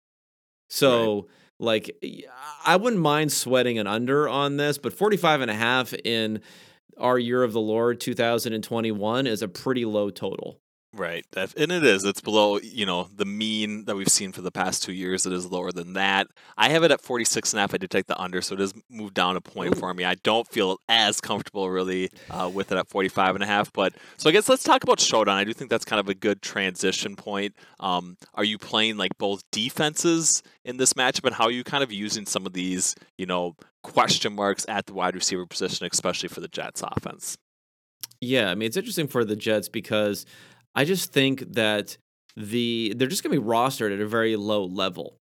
So. 0.69 1.15
Right 1.15 1.29
like 1.59 2.03
I 2.65 2.75
wouldn't 2.75 3.01
mind 3.01 3.31
sweating 3.31 3.79
an 3.79 3.87
under 3.87 4.27
on 4.27 4.57
this, 4.57 4.77
but 4.77 4.93
45 4.93 5.41
and 5.41 5.51
a 5.51 5.55
half 5.55 5.93
in 5.93 6.41
our 6.97 7.17
year 7.17 7.43
of 7.43 7.53
the 7.53 7.61
Lord 7.61 7.99
2021 7.99 9.27
is 9.27 9.41
a 9.41 9.47
pretty 9.47 9.85
low 9.85 10.09
total. 10.09 10.59
Right. 10.95 11.25
And 11.35 11.71
it 11.73 11.83
is. 11.83 12.05
It's 12.05 12.21
below, 12.21 12.57
you 12.59 12.85
know, 12.85 13.09
the 13.13 13.25
mean 13.25 13.83
that 13.83 13.97
we've 13.97 14.07
seen 14.07 14.31
for 14.31 14.41
the 14.41 14.51
past 14.51 14.81
two 14.81 14.93
years. 14.93 15.25
It 15.25 15.33
is 15.33 15.45
lower 15.45 15.73
than 15.73 15.93
that. 15.93 16.27
I 16.57 16.69
have 16.69 16.83
it 16.83 16.91
at 16.91 17.01
46 17.01 17.51
and 17.51 17.57
a 17.57 17.61
half. 17.61 17.73
I 17.73 17.77
did 17.77 17.91
take 17.91 18.07
the 18.07 18.19
under, 18.19 18.41
so 18.41 18.53
it 18.53 18.61
has 18.61 18.73
moved 18.89 19.13
down 19.13 19.35
a 19.35 19.41
point 19.41 19.75
Ooh. 19.75 19.79
for 19.79 19.93
me. 19.93 20.05
I 20.05 20.15
don't 20.15 20.47
feel 20.47 20.79
as 20.87 21.19
comfortable 21.19 21.69
really 21.69 22.11
uh, 22.29 22.49
with 22.53 22.71
it 22.71 22.77
at 22.77 22.87
45 22.87 23.35
and 23.35 23.43
a 23.43 23.47
half. 23.47 23.73
But 23.73 23.93
so 24.15 24.29
I 24.29 24.31
guess 24.31 24.47
let's 24.47 24.63
talk 24.63 24.83
about 24.83 25.01
Showdown. 25.01 25.37
I 25.37 25.43
do 25.43 25.51
think 25.51 25.69
that's 25.69 25.85
kind 25.85 25.99
of 25.99 26.07
a 26.07 26.15
good 26.15 26.41
transition 26.41 27.17
point. 27.17 27.55
Um, 27.81 28.15
are 28.33 28.45
you 28.45 28.57
playing 28.57 28.95
like 28.95 29.17
both 29.17 29.43
defenses 29.51 30.43
in 30.63 30.77
this 30.77 30.93
matchup 30.93 31.25
and 31.25 31.35
how 31.35 31.45
are 31.45 31.51
you 31.51 31.65
kind 31.65 31.83
of 31.83 31.91
using 31.91 32.25
some 32.25 32.45
of 32.45 32.53
these, 32.53 32.95
you 33.17 33.25
know, 33.25 33.55
question 33.83 34.33
marks 34.33 34.65
at 34.69 34.85
the 34.85 34.93
wide 34.93 35.15
receiver 35.15 35.45
position, 35.45 35.87
especially 35.91 36.29
for 36.29 36.39
the 36.39 36.47
Jets 36.47 36.81
offense? 36.81 37.37
Yeah, 38.21 38.49
I 38.49 38.55
mean, 38.55 38.67
it's 38.67 38.77
interesting 38.77 39.07
for 39.07 39.25
the 39.25 39.35
Jets 39.35 39.69
because 39.69 40.25
I 40.75 40.85
just 40.85 41.11
think 41.11 41.53
that 41.53 41.97
the 42.35 42.93
they're 42.95 43.07
just 43.07 43.23
going 43.23 43.35
to 43.35 43.41
be 43.41 43.47
rostered 43.47 43.93
at 43.93 44.01
a 44.01 44.07
very 44.07 44.35
low 44.35 44.65
level. 44.65 45.17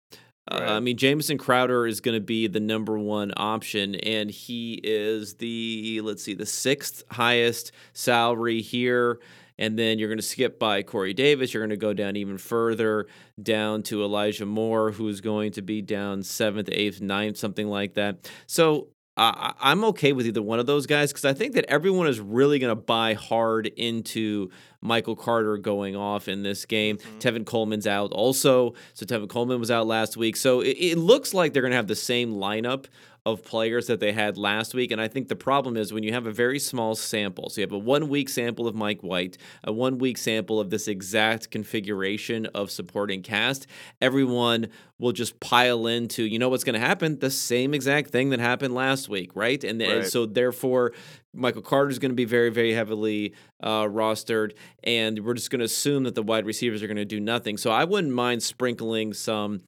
Right. 0.51 0.67
Uh, 0.67 0.77
I 0.77 0.79
mean, 0.79 0.97
Jamison 0.97 1.37
Crowder 1.37 1.85
is 1.85 2.01
going 2.01 2.15
to 2.15 2.25
be 2.25 2.47
the 2.47 2.59
number 2.59 2.97
one 2.97 3.31
option, 3.37 3.95
and 3.95 4.31
he 4.31 4.79
is 4.83 5.35
the 5.35 6.01
let's 6.03 6.23
see, 6.23 6.33
the 6.33 6.45
sixth 6.45 7.03
highest 7.11 7.71
salary 7.93 8.61
here. 8.61 9.19
And 9.59 9.77
then 9.77 9.99
you're 9.99 10.09
going 10.09 10.17
to 10.17 10.23
skip 10.23 10.57
by 10.57 10.81
Corey 10.81 11.13
Davis. 11.13 11.53
You're 11.53 11.61
going 11.61 11.69
to 11.69 11.77
go 11.77 11.93
down 11.93 12.15
even 12.15 12.39
further, 12.39 13.05
down 13.39 13.83
to 13.83 14.03
Elijah 14.03 14.47
Moore, 14.47 14.89
who's 14.89 15.21
going 15.21 15.51
to 15.51 15.61
be 15.61 15.83
down 15.83 16.23
seventh, 16.23 16.69
eighth, 16.71 16.99
ninth, 16.99 17.37
something 17.37 17.67
like 17.67 17.93
that. 17.93 18.27
So 18.47 18.87
uh, 19.17 19.51
I'm 19.59 19.83
okay 19.85 20.13
with 20.13 20.25
either 20.25 20.41
one 20.41 20.59
of 20.59 20.65
those 20.65 20.85
guys 20.85 21.11
because 21.11 21.25
I 21.25 21.33
think 21.33 21.53
that 21.55 21.65
everyone 21.65 22.07
is 22.07 22.19
really 22.19 22.59
going 22.59 22.71
to 22.71 22.81
buy 22.81 23.13
hard 23.13 23.67
into 23.67 24.49
Michael 24.79 25.17
Carter 25.17 25.57
going 25.57 25.97
off 25.97 26.29
in 26.29 26.43
this 26.43 26.65
game. 26.65 26.97
Mm-hmm. 26.97 27.19
Tevin 27.19 27.45
Coleman's 27.45 27.85
out 27.85 28.13
also. 28.13 28.73
So 28.93 29.05
Tevin 29.05 29.27
Coleman 29.27 29.59
was 29.59 29.69
out 29.69 29.85
last 29.85 30.15
week. 30.15 30.37
So 30.37 30.61
it, 30.61 30.77
it 30.79 30.97
looks 30.97 31.33
like 31.33 31.51
they're 31.51 31.61
going 31.61 31.71
to 31.71 31.77
have 31.77 31.87
the 31.87 31.95
same 31.95 32.35
lineup 32.35 32.85
of 33.25 33.43
players 33.43 33.85
that 33.85 33.99
they 33.99 34.11
had 34.11 34.35
last 34.35 34.73
week. 34.73 34.91
And 34.91 34.99
I 34.99 35.07
think 35.07 35.27
the 35.27 35.35
problem 35.35 35.77
is 35.77 35.93
when 35.93 36.01
you 36.01 36.11
have 36.11 36.25
a 36.25 36.31
very 36.31 36.57
small 36.57 36.95
sample, 36.95 37.49
so 37.49 37.61
you 37.61 37.67
have 37.67 37.71
a 37.71 37.77
one 37.77 38.09
week 38.09 38.29
sample 38.29 38.67
of 38.67 38.73
Mike 38.73 39.01
White, 39.01 39.37
a 39.63 39.71
one 39.71 39.99
week 39.99 40.17
sample 40.17 40.59
of 40.59 40.71
this 40.71 40.87
exact 40.87 41.51
configuration 41.51 42.47
of 42.47 42.71
supporting 42.71 43.21
cast, 43.21 43.67
everyone 44.01 44.69
will 44.97 45.11
just 45.11 45.39
pile 45.39 45.85
into, 45.85 46.23
you 46.23 46.39
know 46.39 46.49
what's 46.49 46.63
going 46.63 46.79
to 46.79 46.79
happen? 46.79 47.19
The 47.19 47.29
same 47.29 47.75
exact 47.75 48.09
thing 48.09 48.31
that 48.31 48.39
happened 48.39 48.73
last 48.73 49.07
week, 49.07 49.35
right? 49.35 49.63
And, 49.63 49.79
right. 49.81 49.89
and 49.89 50.07
so 50.07 50.25
therefore, 50.25 50.93
Michael 51.33 51.61
Carter 51.61 51.91
is 51.91 51.99
going 51.99 52.11
to 52.11 52.15
be 52.15 52.25
very, 52.25 52.49
very 52.49 52.73
heavily 52.73 53.33
uh, 53.61 53.83
rostered, 53.83 54.53
and 54.83 55.23
we're 55.23 55.33
just 55.35 55.49
going 55.49 55.59
to 55.59 55.65
assume 55.65 56.03
that 56.03 56.15
the 56.15 56.23
wide 56.23 56.45
receivers 56.45 56.81
are 56.81 56.87
going 56.87 56.97
to 56.97 57.05
do 57.05 57.19
nothing. 57.19 57.57
So 57.57 57.71
I 57.71 57.83
wouldn't 57.83 58.13
mind 58.13 58.43
sprinkling 58.43 59.13
some 59.13 59.61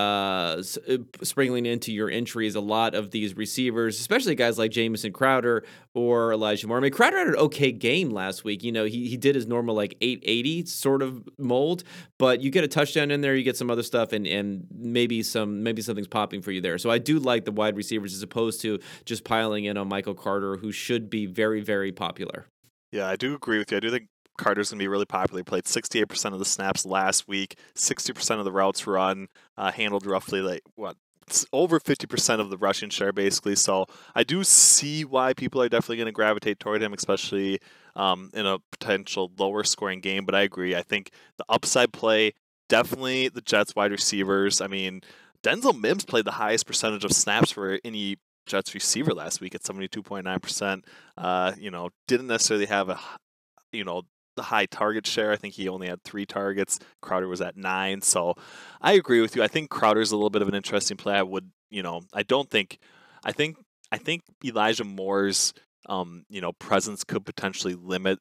uh, 0.00 0.62
uh, 0.88 0.96
sprinkling 1.22 1.66
into 1.66 1.92
your 1.92 2.10
entries 2.10 2.54
a 2.54 2.60
lot 2.60 2.94
of 2.94 3.10
these 3.10 3.36
receivers, 3.36 4.00
especially 4.00 4.34
guys 4.34 4.58
like 4.58 4.70
Jamison 4.70 5.12
Crowder 5.12 5.64
or 5.94 6.32
Elijah 6.32 6.66
Moore. 6.66 6.78
I 6.78 6.80
mean, 6.80 6.92
Crowder 6.92 7.18
had 7.18 7.28
an 7.28 7.36
okay 7.36 7.72
game 7.72 8.10
last 8.10 8.44
week. 8.44 8.62
You 8.62 8.72
know, 8.72 8.84
he, 8.84 9.08
he 9.08 9.16
did 9.16 9.34
his 9.34 9.46
normal 9.46 9.74
like 9.74 9.96
880 10.00 10.66
sort 10.66 11.02
of 11.02 11.28
mold, 11.38 11.84
but 12.18 12.40
you 12.40 12.50
get 12.50 12.64
a 12.64 12.68
touchdown 12.68 13.10
in 13.10 13.20
there, 13.20 13.34
you 13.34 13.44
get 13.44 13.56
some 13.56 13.70
other 13.70 13.82
stuff, 13.82 14.12
and 14.12 14.26
and 14.26 14.66
maybe 14.74 15.22
some 15.22 15.62
maybe 15.62 15.82
something's 15.82 16.08
popping 16.08 16.42
for 16.42 16.52
you 16.52 16.60
there. 16.60 16.78
So 16.78 16.90
I 16.90 16.98
do 16.98 17.18
like 17.18 17.44
the 17.44 17.52
wide 17.52 17.76
receivers 17.76 18.14
as 18.14 18.22
opposed 18.22 18.60
to 18.62 18.78
just 19.04 19.24
piling 19.24 19.64
in 19.64 19.76
on 19.76 19.88
Michael 19.88 20.14
Carter, 20.14 20.56
who 20.56 20.72
should 20.72 21.10
be 21.10 21.26
very 21.26 21.60
very 21.60 21.92
popular. 21.92 22.46
Yeah, 22.92 23.08
I 23.08 23.16
do 23.16 23.34
agree 23.34 23.58
with 23.58 23.70
you. 23.70 23.76
I 23.76 23.80
do 23.80 23.90
think 23.90 24.08
Carter's 24.40 24.70
going 24.70 24.78
to 24.78 24.82
be 24.82 24.88
really 24.88 25.06
popular. 25.06 25.40
He 25.40 25.44
played 25.44 25.64
68% 25.64 26.32
of 26.32 26.38
the 26.38 26.44
snaps 26.44 26.84
last 26.84 27.28
week, 27.28 27.56
60% 27.74 28.38
of 28.38 28.44
the 28.44 28.52
routes 28.52 28.86
run, 28.86 29.28
uh, 29.56 29.70
handled 29.70 30.06
roughly 30.06 30.40
like 30.40 30.62
what 30.74 30.96
over 31.52 31.78
50% 31.78 32.40
of 32.40 32.50
the 32.50 32.58
rushing 32.58 32.90
share, 32.90 33.12
basically. 33.12 33.54
So 33.54 33.86
I 34.14 34.24
do 34.24 34.42
see 34.44 35.04
why 35.04 35.32
people 35.32 35.62
are 35.62 35.68
definitely 35.68 35.98
going 35.98 36.06
to 36.06 36.12
gravitate 36.12 36.58
toward 36.58 36.82
him, 36.82 36.92
especially 36.92 37.60
um, 37.94 38.30
in 38.34 38.46
a 38.46 38.58
potential 38.72 39.30
lower 39.38 39.64
scoring 39.64 40.00
game. 40.00 40.24
But 40.24 40.34
I 40.34 40.42
agree. 40.42 40.74
I 40.74 40.82
think 40.82 41.10
the 41.36 41.44
upside 41.48 41.92
play, 41.92 42.32
definitely 42.68 43.28
the 43.28 43.40
Jets 43.40 43.74
wide 43.76 43.92
receivers. 43.92 44.60
I 44.60 44.66
mean, 44.66 45.02
Denzel 45.42 45.78
Mims 45.78 46.04
played 46.04 46.24
the 46.24 46.32
highest 46.32 46.66
percentage 46.66 47.04
of 47.04 47.12
snaps 47.12 47.50
for 47.50 47.78
any 47.84 48.16
Jets 48.46 48.74
receiver 48.74 49.14
last 49.14 49.40
week 49.40 49.54
at 49.54 49.62
72.9%. 49.62 50.82
Uh, 51.16 51.52
you 51.58 51.70
know, 51.70 51.90
didn't 52.08 52.26
necessarily 52.26 52.66
have 52.66 52.88
a, 52.88 52.98
you 53.72 53.84
know, 53.84 54.02
the 54.36 54.42
high 54.42 54.66
target 54.66 55.06
share. 55.06 55.32
I 55.32 55.36
think 55.36 55.54
he 55.54 55.68
only 55.68 55.88
had 55.88 56.02
three 56.02 56.26
targets. 56.26 56.78
Crowder 57.02 57.28
was 57.28 57.40
at 57.40 57.56
nine. 57.56 58.02
So 58.02 58.34
I 58.80 58.92
agree 58.92 59.20
with 59.20 59.36
you. 59.36 59.42
I 59.42 59.48
think 59.48 59.70
Crowder's 59.70 60.12
a 60.12 60.16
little 60.16 60.30
bit 60.30 60.42
of 60.42 60.48
an 60.48 60.54
interesting 60.54 60.96
play. 60.96 61.14
I 61.14 61.22
would, 61.22 61.50
you 61.70 61.82
know, 61.82 62.02
I 62.12 62.22
don't 62.22 62.48
think, 62.48 62.78
I 63.24 63.32
think, 63.32 63.56
I 63.92 63.98
think 63.98 64.22
Elijah 64.44 64.84
Moore's, 64.84 65.52
um, 65.86 66.24
you 66.28 66.40
know, 66.40 66.52
presence 66.52 67.04
could 67.04 67.24
potentially 67.24 67.74
limit 67.74 68.18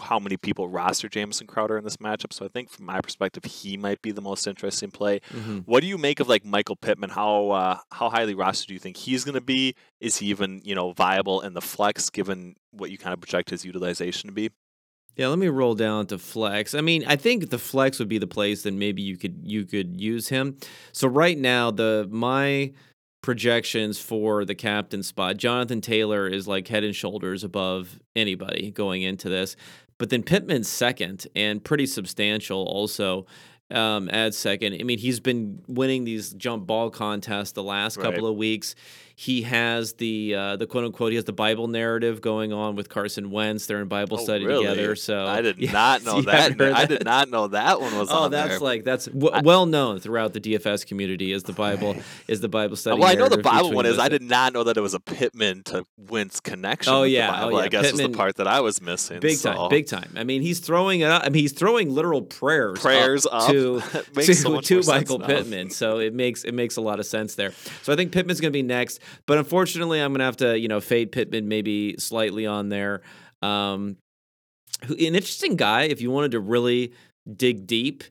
how 0.00 0.18
many 0.18 0.36
people 0.36 0.68
roster 0.68 1.08
Jamison 1.08 1.46
Crowder 1.46 1.78
in 1.78 1.84
this 1.84 1.96
matchup. 1.96 2.32
So 2.32 2.44
I 2.44 2.48
think 2.48 2.70
from 2.70 2.86
my 2.86 3.00
perspective, 3.00 3.44
he 3.44 3.76
might 3.76 4.02
be 4.02 4.12
the 4.12 4.20
most 4.20 4.46
interesting 4.46 4.90
play. 4.90 5.20
Mm-hmm. 5.30 5.58
What 5.60 5.80
do 5.80 5.86
you 5.86 5.98
make 5.98 6.20
of 6.20 6.28
like 6.28 6.44
Michael 6.44 6.76
Pittman? 6.76 7.10
How 7.10 7.50
uh, 7.50 7.78
how 7.90 8.10
highly 8.10 8.34
rostered 8.34 8.66
do 8.66 8.74
you 8.74 8.80
think 8.80 8.96
he's 8.96 9.24
going 9.24 9.34
to 9.34 9.40
be? 9.40 9.74
Is 10.00 10.18
he 10.18 10.26
even 10.26 10.60
you 10.64 10.74
know 10.74 10.92
viable 10.92 11.40
in 11.40 11.54
the 11.54 11.60
flex 11.60 12.10
given 12.10 12.56
what 12.70 12.90
you 12.90 12.98
kind 12.98 13.14
of 13.14 13.20
project 13.20 13.50
his 13.50 13.64
utilization 13.64 14.28
to 14.28 14.34
be? 14.34 14.50
Yeah, 15.16 15.28
let 15.28 15.38
me 15.38 15.48
roll 15.48 15.74
down 15.74 16.06
to 16.08 16.18
flex. 16.18 16.74
I 16.74 16.82
mean, 16.82 17.04
I 17.06 17.16
think 17.16 17.48
the 17.48 17.58
flex 17.58 17.98
would 17.98 18.08
be 18.08 18.18
the 18.18 18.26
place 18.26 18.62
that 18.62 18.74
maybe 18.74 19.02
you 19.02 19.16
could 19.16 19.40
you 19.42 19.64
could 19.64 19.98
use 19.98 20.28
him. 20.28 20.58
So 20.92 21.08
right 21.08 21.38
now, 21.38 21.70
the 21.70 22.06
my 22.10 22.72
projections 23.22 23.98
for 23.98 24.44
the 24.44 24.54
captain 24.54 25.02
spot, 25.02 25.38
Jonathan 25.38 25.80
Taylor 25.80 26.28
is 26.28 26.46
like 26.46 26.68
head 26.68 26.84
and 26.84 26.94
shoulders 26.94 27.42
above 27.42 27.98
anybody 28.14 28.70
going 28.70 29.02
into 29.02 29.28
this. 29.28 29.56
But 29.98 30.10
then 30.10 30.22
Pittman's 30.22 30.68
second 30.68 31.26
and 31.34 31.64
pretty 31.64 31.86
substantial 31.86 32.62
also 32.64 33.26
um, 33.70 34.08
at 34.10 34.34
second. 34.34 34.74
I 34.78 34.84
mean, 34.84 34.98
he's 34.98 35.20
been 35.20 35.62
winning 35.66 36.04
these 36.04 36.32
jump 36.34 36.66
ball 36.66 36.90
contests 36.90 37.52
the 37.52 37.62
last 37.62 37.96
right. 37.96 38.04
couple 38.04 38.26
of 38.26 38.36
weeks. 38.36 38.74
He 39.18 39.42
has 39.42 39.94
the 39.94 40.34
uh, 40.34 40.56
the 40.56 40.66
quote 40.66 40.84
unquote 40.84 41.10
he 41.10 41.16
has 41.16 41.24
the 41.24 41.32
Bible 41.32 41.68
narrative 41.68 42.20
going 42.20 42.52
on 42.52 42.76
with 42.76 42.90
Carson 42.90 43.30
Wentz. 43.30 43.64
They're 43.64 43.80
in 43.80 43.88
Bible 43.88 44.18
oh, 44.20 44.22
study 44.22 44.44
really? 44.44 44.66
together. 44.66 44.94
So 44.94 45.24
I 45.24 45.40
did 45.40 45.56
yes, 45.56 45.72
not 45.72 46.04
know 46.04 46.20
that. 46.26 46.58
that. 46.58 46.74
I 46.74 46.84
did 46.84 47.02
not 47.02 47.30
know 47.30 47.48
that 47.48 47.80
one 47.80 47.96
was. 47.96 48.08
Oh, 48.12 48.28
that's 48.28 48.50
there. 48.50 48.58
like 48.58 48.84
that's 48.84 49.06
w- 49.06 49.30
I, 49.32 49.40
well 49.40 49.64
known 49.64 50.00
throughout 50.00 50.34
the 50.34 50.40
DFS 50.40 50.86
community 50.86 51.32
as 51.32 51.44
the 51.44 51.54
Bible 51.54 51.96
is 52.28 52.42
the 52.42 52.50
Bible 52.50 52.76
study. 52.76 53.00
Well, 53.00 53.08
I 53.08 53.14
know 53.14 53.30
the 53.30 53.38
Bible 53.38 53.72
one 53.72 53.86
is. 53.86 53.98
I 53.98 54.10
did 54.10 54.20
not 54.20 54.52
know 54.52 54.64
that 54.64 54.76
it 54.76 54.82
was 54.82 54.92
a 54.92 55.00
Pittman 55.00 55.62
to 55.62 55.86
Wentz 55.96 56.38
connection. 56.40 56.92
Oh 56.92 57.04
yeah, 57.04 57.42
oh, 57.42 57.48
yeah. 57.48 57.56
I 57.56 57.68
guess 57.68 57.86
Pittman, 57.86 58.08
was 58.08 58.12
the 58.12 58.18
part 58.18 58.36
that 58.36 58.46
I 58.46 58.60
was 58.60 58.82
missing. 58.82 59.20
Big 59.20 59.38
so. 59.38 59.54
time, 59.54 59.70
big 59.70 59.86
time. 59.86 60.12
I 60.16 60.24
mean, 60.24 60.42
he's 60.42 60.60
throwing 60.60 61.00
it 61.00 61.10
up. 61.10 61.22
I 61.24 61.30
mean, 61.30 61.40
he's 61.40 61.52
throwing 61.52 61.88
literal 61.88 62.20
prayers, 62.20 62.80
prayers 62.80 63.24
up, 63.24 63.32
up. 63.32 63.50
to 63.50 63.80
to, 63.80 64.34
so 64.34 64.60
to 64.60 64.82
Michael 64.82 65.20
Pittman. 65.20 65.70
So 65.70 66.00
it 66.00 66.12
makes 66.12 66.44
it 66.44 66.52
makes 66.52 66.76
a 66.76 66.82
lot 66.82 67.00
of 67.00 67.06
sense 67.06 67.34
there. 67.34 67.52
So 67.82 67.94
I 67.94 67.96
think 67.96 68.12
Pittman's 68.12 68.42
going 68.42 68.52
to 68.52 68.56
be 68.56 68.62
next, 68.62 69.00
but 69.26 69.38
unfortunately 69.38 70.00
I'm 70.00 70.12
gonna 70.12 70.24
have 70.24 70.38
to 70.38 70.58
you 70.58 70.68
know 70.68 70.80
fade 70.80 71.12
Pittman 71.12 71.48
maybe 71.48 71.96
slightly 71.98 72.46
on 72.46 72.68
there. 72.68 73.02
Um, 73.42 73.96
an 74.82 74.96
interesting 74.98 75.56
guy 75.56 75.82
if 75.82 76.00
you 76.00 76.10
wanted 76.10 76.32
to 76.32 76.40
really 76.40 76.92
dig 77.36 77.66
deep 77.66 78.04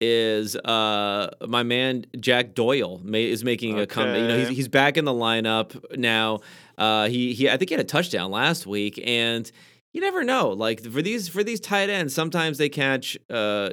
is 0.00 0.56
uh 0.56 1.30
my 1.46 1.62
man 1.62 2.06
Jack 2.18 2.54
Doyle 2.54 3.02
is 3.12 3.44
making 3.44 3.74
okay. 3.74 3.82
a 3.82 3.86
comeback. 3.86 4.20
You 4.20 4.28
know, 4.28 4.38
he's 4.38 4.48
he's 4.48 4.68
back 4.68 4.96
in 4.96 5.04
the 5.04 5.12
lineup 5.12 5.76
now. 5.96 6.40
Uh, 6.78 7.08
he 7.08 7.34
he 7.34 7.50
I 7.50 7.56
think 7.56 7.68
he 7.68 7.74
had 7.74 7.84
a 7.84 7.88
touchdown 7.88 8.30
last 8.30 8.66
week, 8.66 9.00
and 9.04 9.50
you 9.92 10.00
never 10.00 10.24
know. 10.24 10.50
Like 10.50 10.82
for 10.82 11.02
these 11.02 11.28
for 11.28 11.44
these 11.44 11.60
tight 11.60 11.90
ends, 11.90 12.14
sometimes 12.14 12.56
they 12.56 12.70
catch 12.70 13.18
uh 13.28 13.70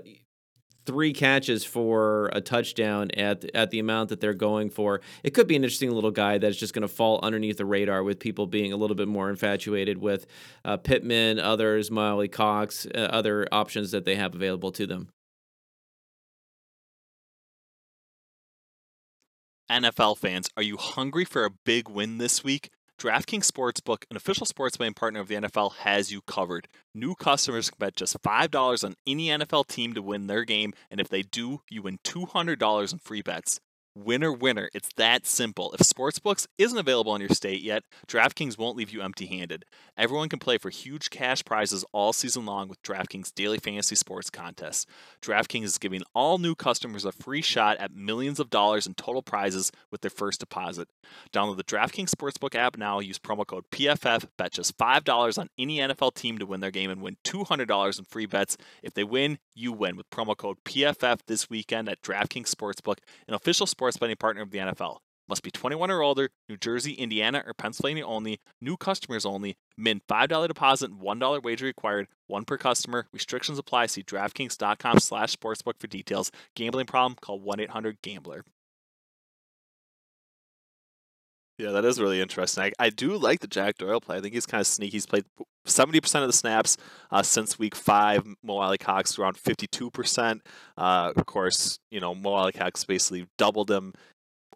three 0.87 1.13
catches 1.13 1.63
for 1.65 2.31
a 2.33 2.41
touchdown 2.41 3.11
at 3.11 3.45
at 3.53 3.69
the 3.69 3.77
amount 3.77 4.09
that 4.09 4.21
they're 4.21 4.33
going 4.33 4.69
for. 4.71 5.01
It 5.23 5.35
could 5.35 5.45
be 5.47 5.55
an 5.55 5.63
interesting 5.63 5.91
little 5.91 6.11
guy 6.11 6.39
that's 6.39 6.57
just 6.57 6.73
going 6.73 6.81
to 6.81 6.87
fall 6.87 7.19
underneath 7.21 7.57
the 7.57 7.65
radar 7.65 8.01
with 8.03 8.19
people 8.19 8.47
being 8.47 8.73
a 8.73 8.77
little 8.77 8.95
bit 8.95 9.07
more 9.07 9.29
infatuated 9.29 9.99
with 9.99 10.25
uh, 10.65 10.77
Pittman, 10.77 11.39
others, 11.39 11.91
Mo 11.91 12.13
Alie-Cox, 12.13 12.87
uh, 12.87 12.97
other 12.97 13.47
options 13.51 13.91
that 13.91 14.05
they 14.05 14.15
have 14.15 14.33
available 14.33 14.71
to 14.71 14.87
them. 14.87 15.09
NFL 19.69 20.17
fans, 20.17 20.49
are 20.55 20.63
you 20.63 20.77
hungry 20.77 21.25
for 21.25 21.43
a 21.43 21.49
big 21.65 21.89
win 21.89 22.19
this 22.19 22.41
week? 22.41 22.71
DraftKings 22.99 23.45
Sportsbook, 23.45 24.05
an 24.09 24.17
official 24.17 24.47
sports 24.47 24.75
betting 24.75 24.95
partner 24.95 25.19
of 25.19 25.27
the 25.27 25.35
NFL, 25.35 25.75
has 25.75 26.11
you 26.11 26.21
covered. 26.21 26.67
New 26.95 27.13
customers 27.13 27.69
can 27.69 27.77
bet 27.77 27.95
just 27.95 28.19
$5 28.23 28.83
on 28.83 28.95
any 29.05 29.27
NFL 29.27 29.67
team 29.67 29.93
to 29.93 30.01
win 30.01 30.25
their 30.25 30.43
game, 30.43 30.73
and 30.89 30.99
if 30.99 31.07
they 31.07 31.21
do, 31.21 31.61
you 31.69 31.83
win 31.83 31.99
$200 32.03 32.91
in 32.91 32.97
free 32.97 33.21
bets. 33.21 33.59
Winner, 34.05 34.31
winner. 34.31 34.69
It's 34.75 34.89
that 34.97 35.25
simple. 35.25 35.73
If 35.73 35.79
Sportsbooks 35.79 36.45
isn't 36.59 36.77
available 36.77 37.15
in 37.15 37.21
your 37.21 37.31
state 37.31 37.61
yet, 37.61 37.83
DraftKings 38.07 38.55
won't 38.55 38.77
leave 38.77 38.91
you 38.91 39.01
empty 39.01 39.25
handed. 39.25 39.65
Everyone 39.97 40.29
can 40.29 40.37
play 40.37 40.59
for 40.59 40.69
huge 40.69 41.09
cash 41.09 41.43
prizes 41.43 41.83
all 41.93 42.13
season 42.13 42.45
long 42.45 42.67
with 42.67 42.81
DraftKings 42.83 43.33
Daily 43.33 43.57
Fantasy 43.57 43.95
Sports 43.95 44.29
Contests. 44.29 44.85
DraftKings 45.19 45.63
is 45.63 45.77
giving 45.79 46.03
all 46.13 46.37
new 46.37 46.53
customers 46.53 47.05
a 47.05 47.11
free 47.11 47.41
shot 47.41 47.77
at 47.77 47.95
millions 47.95 48.39
of 48.39 48.51
dollars 48.51 48.85
in 48.85 48.93
total 48.93 49.23
prizes 49.23 49.71
with 49.89 50.01
their 50.01 50.11
first 50.11 50.41
deposit. 50.41 50.89
Download 51.33 51.57
the 51.57 51.63
DraftKings 51.63 52.11
Sportsbook 52.11 52.53
app 52.53 52.77
now, 52.77 52.99
use 52.99 53.17
promo 53.17 53.47
code 53.47 53.65
PFF, 53.71 54.27
bet 54.37 54.51
just 54.51 54.77
$5 54.77 55.39
on 55.39 55.49
any 55.57 55.79
NFL 55.79 56.13
team 56.13 56.37
to 56.37 56.45
win 56.45 56.59
their 56.59 56.69
game, 56.69 56.91
and 56.91 57.01
win 57.01 57.17
$200 57.23 57.97
in 57.97 58.05
free 58.05 58.27
bets. 58.27 58.57
If 58.83 58.93
they 58.93 59.03
win, 59.03 59.39
you 59.55 59.71
win 59.71 59.97
with 59.97 60.07
promo 60.11 60.37
code 60.37 60.57
PFF 60.65 61.21
this 61.25 61.49
weekend 61.49 61.89
at 61.89 62.03
DraftKings 62.03 62.53
Sportsbook, 62.53 62.99
an 63.27 63.33
official 63.33 63.65
sports 63.65 63.86
betting 63.95 64.17
partner 64.17 64.41
of 64.41 64.51
the 64.51 64.57
NFL. 64.57 64.97
Must 65.29 65.43
be 65.43 65.51
21 65.51 65.91
or 65.91 66.01
older, 66.01 66.29
New 66.49 66.57
Jersey, 66.57 66.93
Indiana, 66.93 67.43
or 67.45 67.53
Pennsylvania 67.53 68.05
only, 68.05 68.39
new 68.61 68.77
customers 68.77 69.25
only, 69.25 69.57
min 69.77 70.01
$5 70.09 70.47
deposit, 70.47 70.91
$1 70.91 71.43
wager 71.43 71.65
required, 71.65 72.07
one 72.27 72.45
per 72.45 72.57
customer. 72.57 73.07
Restrictions 73.11 73.59
apply. 73.59 73.87
See 73.87 74.03
DraftKings.com 74.03 74.99
slash 74.99 75.35
sportsbook 75.35 75.79
for 75.79 75.87
details. 75.87 76.31
Gambling 76.55 76.85
problem? 76.87 77.17
Call 77.21 77.39
1-800-GAMBLER. 77.41 78.43
Yeah, 81.57 81.71
that 81.71 81.85
is 81.85 81.99
really 81.99 82.21
interesting. 82.21 82.65
I, 82.65 82.71
I 82.77 82.89
do 82.89 83.17
like 83.17 83.39
the 83.39 83.47
Jack 83.47 83.77
Doyle 83.77 83.99
play. 83.99 84.17
I 84.17 84.21
think 84.21 84.35
he's 84.35 84.45
kind 84.45 84.61
of 84.61 84.67
sneaky. 84.67 84.91
He's 84.91 85.07
played 85.07 85.25
70% 85.65 86.21
of 86.21 86.27
the 86.27 86.33
snaps 86.33 86.77
uh, 87.11 87.23
since 87.23 87.57
week 87.57 87.75
five. 87.75 88.23
Mo 88.43 88.57
Alie-Cox 88.59 89.17
around 89.17 89.37
52%. 89.37 90.41
Uh, 90.77 91.13
of 91.15 91.25
course, 91.25 91.79
you 91.89 91.99
know, 91.99 92.13
Mo 92.13 92.33
Alie-Cox 92.33 92.83
basically 92.83 93.27
doubled 93.39 93.71
him 93.71 93.93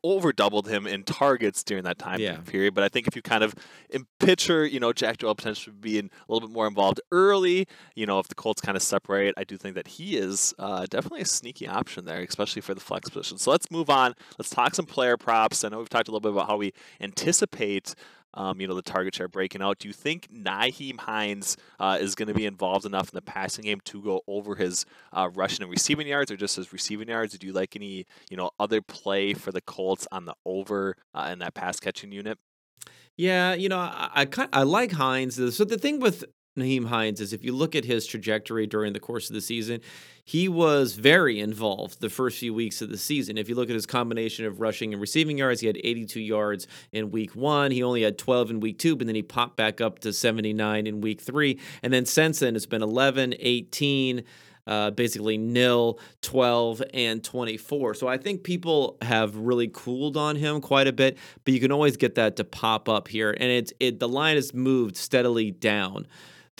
over 0.03 0.34
doubled 0.34 0.67
him 0.67 0.88
in 0.88 1.03
targets 1.03 1.63
during 1.63 1.84
that 1.84 2.00
time 2.00 2.20
yeah. 2.20 2.38
period. 2.38 2.74
But 2.74 2.84
I 2.84 2.89
think 2.89 3.08
if 3.08 3.15
you 3.15 3.22
kind 3.22 3.43
of 3.43 3.55
in 3.89 4.05
pitcher, 4.20 4.65
you 4.65 4.79
know, 4.79 4.93
Jack 4.93 5.17
Doyle 5.17 5.36
potentially 5.36 5.75
being 5.79 6.10
a 6.27 6.31
little 6.31 6.48
bit 6.48 6.53
more 6.53 6.67
involved 6.67 7.01
early, 7.12 7.67
you 7.96 8.05
know, 8.05 8.20
if 8.20 8.27
the 8.27 8.36
Colts 8.36 8.62
kind 8.62 8.75
of 8.75 8.81
separate, 8.81 9.34
I 9.38 9.43
do 9.43 9.58
think 9.58 9.75
that 9.75 9.88
he 9.88 10.17
is 10.17 10.53
uh, 10.60 10.86
definitely 10.89 11.22
a 11.22 11.25
sneaky 11.25 11.67
option 11.67 12.05
there, 12.05 12.22
especially 12.22 12.62
for 12.62 12.74
the 12.74 12.81
flex 12.81 13.10
position. 13.10 13.38
So 13.38 13.51
let's 13.51 13.70
move 13.70 13.89
on. 13.89 14.13
Let's 14.38 14.50
talk 14.50 14.75
some 14.75 14.86
player 14.86 15.17
props. 15.17 15.63
I 15.63 15.70
know 15.70 15.79
we've 15.79 15.89
talked 15.89 16.08
a 16.08 16.12
little 16.12 16.22
bit 16.22 16.31
about 16.31 16.48
how 16.48 16.58
we 16.58 16.74
anticipate 17.00 17.96
um, 18.33 18.61
you 18.61 18.67
know, 18.67 18.75
the 18.75 18.81
target 18.81 19.15
share 19.15 19.27
breaking 19.27 19.61
out. 19.61 19.79
Do 19.79 19.88
you 19.88 19.93
think 19.93 20.27
Nyheim 20.33 21.00
Hines 21.00 21.57
uh, 21.79 21.97
is 22.00 22.15
going 22.15 22.27
to 22.27 22.33
be 22.33 22.45
involved 22.45 22.85
enough 22.85 23.09
in 23.09 23.15
the 23.15 23.21
passing 23.21 23.65
game 23.65 23.79
to 23.85 24.01
go 24.01 24.21
over 24.27 24.55
his 24.55 24.85
uh, 25.13 25.29
rushing 25.33 25.63
and 25.63 25.71
receiving 25.71 26.07
yards, 26.07 26.31
or 26.31 26.38
just 26.38 26.55
his 26.55 26.71
receiving 26.73 27.09
yards? 27.09 27.38
Do 27.38 27.47
you 27.47 27.53
like 27.53 27.75
any, 27.75 28.05
you 28.29 28.38
know, 28.38 28.51
other 28.59 28.81
play 28.81 29.33
for 29.33 29.51
the 29.51 29.61
Colts 29.61 30.07
on 30.11 30.25
the 30.25 30.35
over 30.45 30.95
uh, 31.13 31.29
in 31.31 31.39
that 31.39 31.53
pass 31.53 31.79
catching 31.79 32.11
unit? 32.11 32.38
Yeah, 33.17 33.53
you 33.53 33.69
know, 33.69 33.79
I 33.79 34.27
I, 34.38 34.47
I 34.53 34.63
like 34.63 34.93
Hines. 34.93 35.35
So 35.55 35.63
the 35.63 35.77
thing 35.77 36.00
with 36.00 36.25
Nyheim 36.58 36.88
Hines 36.88 37.22
is 37.22 37.31
if 37.31 37.46
you 37.46 37.53
look 37.53 37.75
at 37.75 37.86
his 37.86 38.05
trajectory 38.05 38.67
during 38.67 38.91
the 38.91 39.00
course 39.00 39.29
of 39.29 39.34
the 39.34 39.41
season, 39.41 39.79
he 40.25 40.50
was 40.50 40.96
very 40.96 41.39
involved 41.39 42.01
the 42.01 42.10
first 42.10 42.39
few 42.39 42.53
weeks 42.53 42.81
of 42.81 42.89
the 42.89 42.98
season. 42.98 43.38
If 43.38 43.48
you 43.48 43.55
look 43.55 43.70
at 43.70 43.74
his 43.74 43.86
combination 43.86 44.46
of 44.46 44.60
rushing 44.60 44.91
and 44.91 45.01
receiving 45.01 45.38
yards, 45.38 45.62
he 45.62 45.67
had 45.67 45.77
82 45.77 46.20
yards 46.20 46.67
in 46.91 47.10
week 47.10 47.38
one. 47.38 47.72
He 47.72 47.81
only 47.81 48.01
had 48.01 48.17
12 48.17 48.51
in 48.51 48.60
week 48.60 48.79
two, 48.79 48.98
but 48.98 49.08
then 49.08 49.15
he 49.15 49.24
popped 49.24 49.55
back 49.55 49.79
up 49.79 50.00
to 50.00 50.12
79 50.12 50.88
in 50.88 51.00
week 51.00 51.22
three. 51.22 51.58
And 51.84 51.93
then 51.93 52.05
since 52.05 52.39
then, 52.39 52.58
it's 52.58 52.65
been 52.65 52.84
11, 52.84 53.36
18. 53.39 54.24
Uh, 54.67 54.91
basically 54.91 55.39
nil, 55.39 56.00
12, 56.22 56.84
and 56.93 57.24
24. 57.24 57.96
So 57.96 58.08
I 58.08 58.17
think 58.17 58.43
people 58.43 58.96
have 59.01 59.36
really 59.36 59.67
cooled 59.67 60.15
on 60.15 60.36
him 60.36 60.62
quite 60.62 60.86
a 60.86 60.93
bit, 60.93 61.17
but 61.43 61.53
you 61.55 61.60
can 61.60 61.72
always 61.72 61.98
get 61.98 62.13
that 62.15 62.36
to 62.36 62.43
pop 62.43 62.88
up 62.88 63.08
here. 63.08 63.31
And 63.31 63.51
it's 63.51 63.74
it 63.79 64.00
the 64.00 64.08
line 64.08 64.36
has 64.36 64.53
moved 64.53 64.98
steadily 64.98 65.50
down 65.50 66.05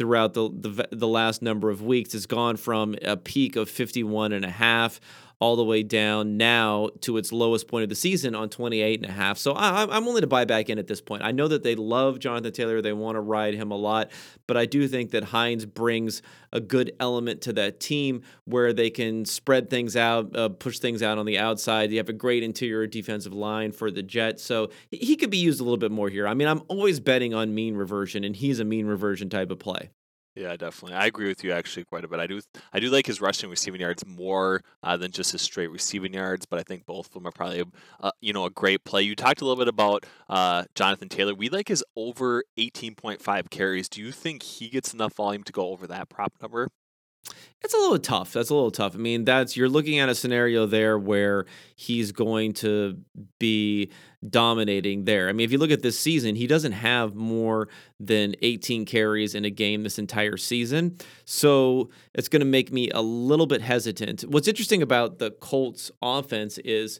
throughout 0.02 0.34
the, 0.34 0.50
the, 0.50 0.88
the 0.92 1.08
last 1.08 1.44
number 1.44 1.70
of 1.70 1.84
weeks. 1.84 2.16
It's 2.16 2.26
gone 2.26 2.58
from 2.58 2.96
a 3.04 3.16
peak 3.16 3.56
of 3.56 3.70
51 3.70 4.32
and 4.32 4.44
a 4.44 4.50
half 4.50 5.00
all 5.42 5.56
the 5.56 5.64
way 5.64 5.82
down 5.82 6.38
now 6.38 6.88
to 7.02 7.18
its 7.18 7.32
lowest 7.34 7.68
point 7.68 7.82
of 7.82 7.90
the 7.90 7.96
season 7.96 8.36
on 8.36 8.48
28 8.48 9.02
and 9.02 9.10
a 9.10 9.12
half. 9.12 9.40
So 9.40 9.54
I, 9.54 9.88
I'm 9.90 10.06
willing 10.06 10.22
to 10.22 10.28
buy 10.28 10.46
back 10.46 10.70
in 10.70 10.78
at 10.78 10.86
this 10.86 11.02
point. 11.02 11.24
I 11.24 11.32
know 11.32 11.48
that 11.48 11.64
they 11.64 11.74
love 11.74 12.20
Jonathan 12.20 12.54
Taylor. 12.54 12.80
They 12.80 12.94
want 12.94 13.16
to 13.16 13.22
ride 13.22 13.56
him 13.56 13.72
a 13.72 13.76
lot, 13.76 14.12
but 14.46 14.56
I 14.56 14.68
do 14.68 14.88
think 14.88 15.12
that 15.12 15.24
Hines 15.24 15.66
brings 15.66 16.22
a 16.54 16.60
good 16.60 16.92
element 17.00 17.42
to 17.42 17.54
that 17.54 17.80
team 17.80 18.22
where 18.46 18.72
they 18.72 18.92
can 18.92 19.26
spread 19.26 19.72
things 19.72 19.96
out, 19.96 20.36
uh, 20.36 20.50
push 20.50 20.78
things 20.78 21.02
out 21.02 21.18
on 21.18 21.26
the 21.26 21.40
outside. 21.40 21.92
You 21.92 21.98
have 21.98 22.10
a 22.10 22.14
great 22.14 22.44
interior 22.44 22.86
defensive 22.86 23.34
line 23.34 23.72
for 23.72 23.90
the 23.90 24.04
Jets. 24.04 24.44
So 24.44 24.70
he 24.92 25.16
could 25.16 25.32
be 25.32 25.38
used 25.38 25.60
a 25.60 25.64
little 25.64 25.78
bit 25.78 25.92
more 25.92 26.10
here. 26.10 26.28
I 26.28 26.36
mean, 26.36 26.48
I'm 26.48 26.62
always 26.68 27.00
betting 27.00 27.34
on 27.34 27.56
mean 27.56 27.76
reversion, 27.76 28.24
and 28.24 28.36
he's 28.36 28.60
a 28.60 28.66
mean 28.66 28.86
reversion 28.86 29.28
type 29.30 29.50
of 29.50 29.58
play. 29.58 29.90
Yeah, 30.34 30.56
definitely. 30.56 30.96
I 30.96 31.08
agree 31.08 31.28
with 31.28 31.44
you 31.44 31.52
actually 31.52 31.84
quite 31.84 32.06
a 32.06 32.08
bit. 32.08 32.20
I 32.22 32.26
do 32.26 32.40
I 32.72 32.80
do 32.80 32.90
like 32.90 33.06
his 33.06 33.20
rushing 33.20 33.50
receiving 33.50 33.82
yards 33.82 34.06
more 34.06 34.62
uh, 34.82 34.96
than 34.96 35.12
just 35.12 35.34
his 35.34 35.42
straight 35.42 35.68
receiving 35.70 36.14
yards, 36.14 36.46
but 36.46 36.58
I 36.58 36.64
think 36.64 36.86
both 36.86 37.08
of 37.08 37.14
them 37.14 37.28
are 37.28 37.32
probably 37.32 37.64
a, 38.00 38.12
you 38.22 38.32
know 38.32 38.46
a 38.46 38.50
great 38.50 38.86
play. 38.86 39.02
You 39.02 39.14
talked 39.14 39.42
a 39.42 39.46
little 39.46 39.58
bit 39.62 39.68
about 39.68 40.06
uh, 40.30 40.64
Jonathan 40.74 41.10
Taylor. 41.10 41.36
We 41.36 41.50
like 41.50 41.68
his 41.68 41.84
over 41.98 42.46
18.5 42.58 43.50
carries. 43.50 43.90
Do 43.90 44.02
you 44.02 44.14
think 44.14 44.44
he 44.44 44.70
gets 44.70 44.94
enough 44.94 45.16
volume 45.16 45.44
to 45.44 45.52
go 45.52 45.68
over 45.68 45.86
that 45.88 46.08
prop 46.08 46.32
number? 46.42 46.70
It's 47.64 47.76
a 47.76 47.78
little 47.78 48.00
tough. 48.00 48.34
That's 48.34 48.50
a 48.50 48.56
little 48.56 48.72
tough. 48.72 48.96
I 48.96 48.98
mean, 48.98 49.24
that's 49.24 49.56
you're 49.56 49.70
looking 49.70 50.00
at 50.00 50.10
a 50.10 50.16
scenario 50.16 50.66
there 50.66 50.98
where 50.98 51.46
he's 51.76 52.12
going 52.12 52.54
to 52.54 52.98
be 53.38 53.92
dominating 54.28 55.06
there. 55.06 55.30
I 55.30 55.32
mean, 55.34 55.46
if 55.46 55.52
you 55.52 55.60
look 55.60 55.70
at 55.70 55.84
this 55.84 56.00
season, 56.00 56.36
he 56.36 56.48
doesn't 56.48 56.72
have 56.72 57.14
more 57.14 57.70
than 58.00 58.34
18 58.42 58.86
carries 58.86 59.36
in 59.36 59.46
a 59.46 59.52
game 59.52 59.84
this 59.84 60.00
entire 60.00 60.38
season. 60.38 60.98
So 61.26 61.92
it's 62.16 62.28
going 62.28 62.40
to 62.40 62.46
make 62.46 62.72
me 62.72 62.90
a 62.90 63.02
little 63.02 63.46
bit 63.46 63.62
hesitant. 63.62 64.22
What's 64.22 64.48
interesting 64.48 64.82
about 64.82 65.20
the 65.20 65.30
Colts 65.30 65.92
offense 66.02 66.58
is 66.60 67.00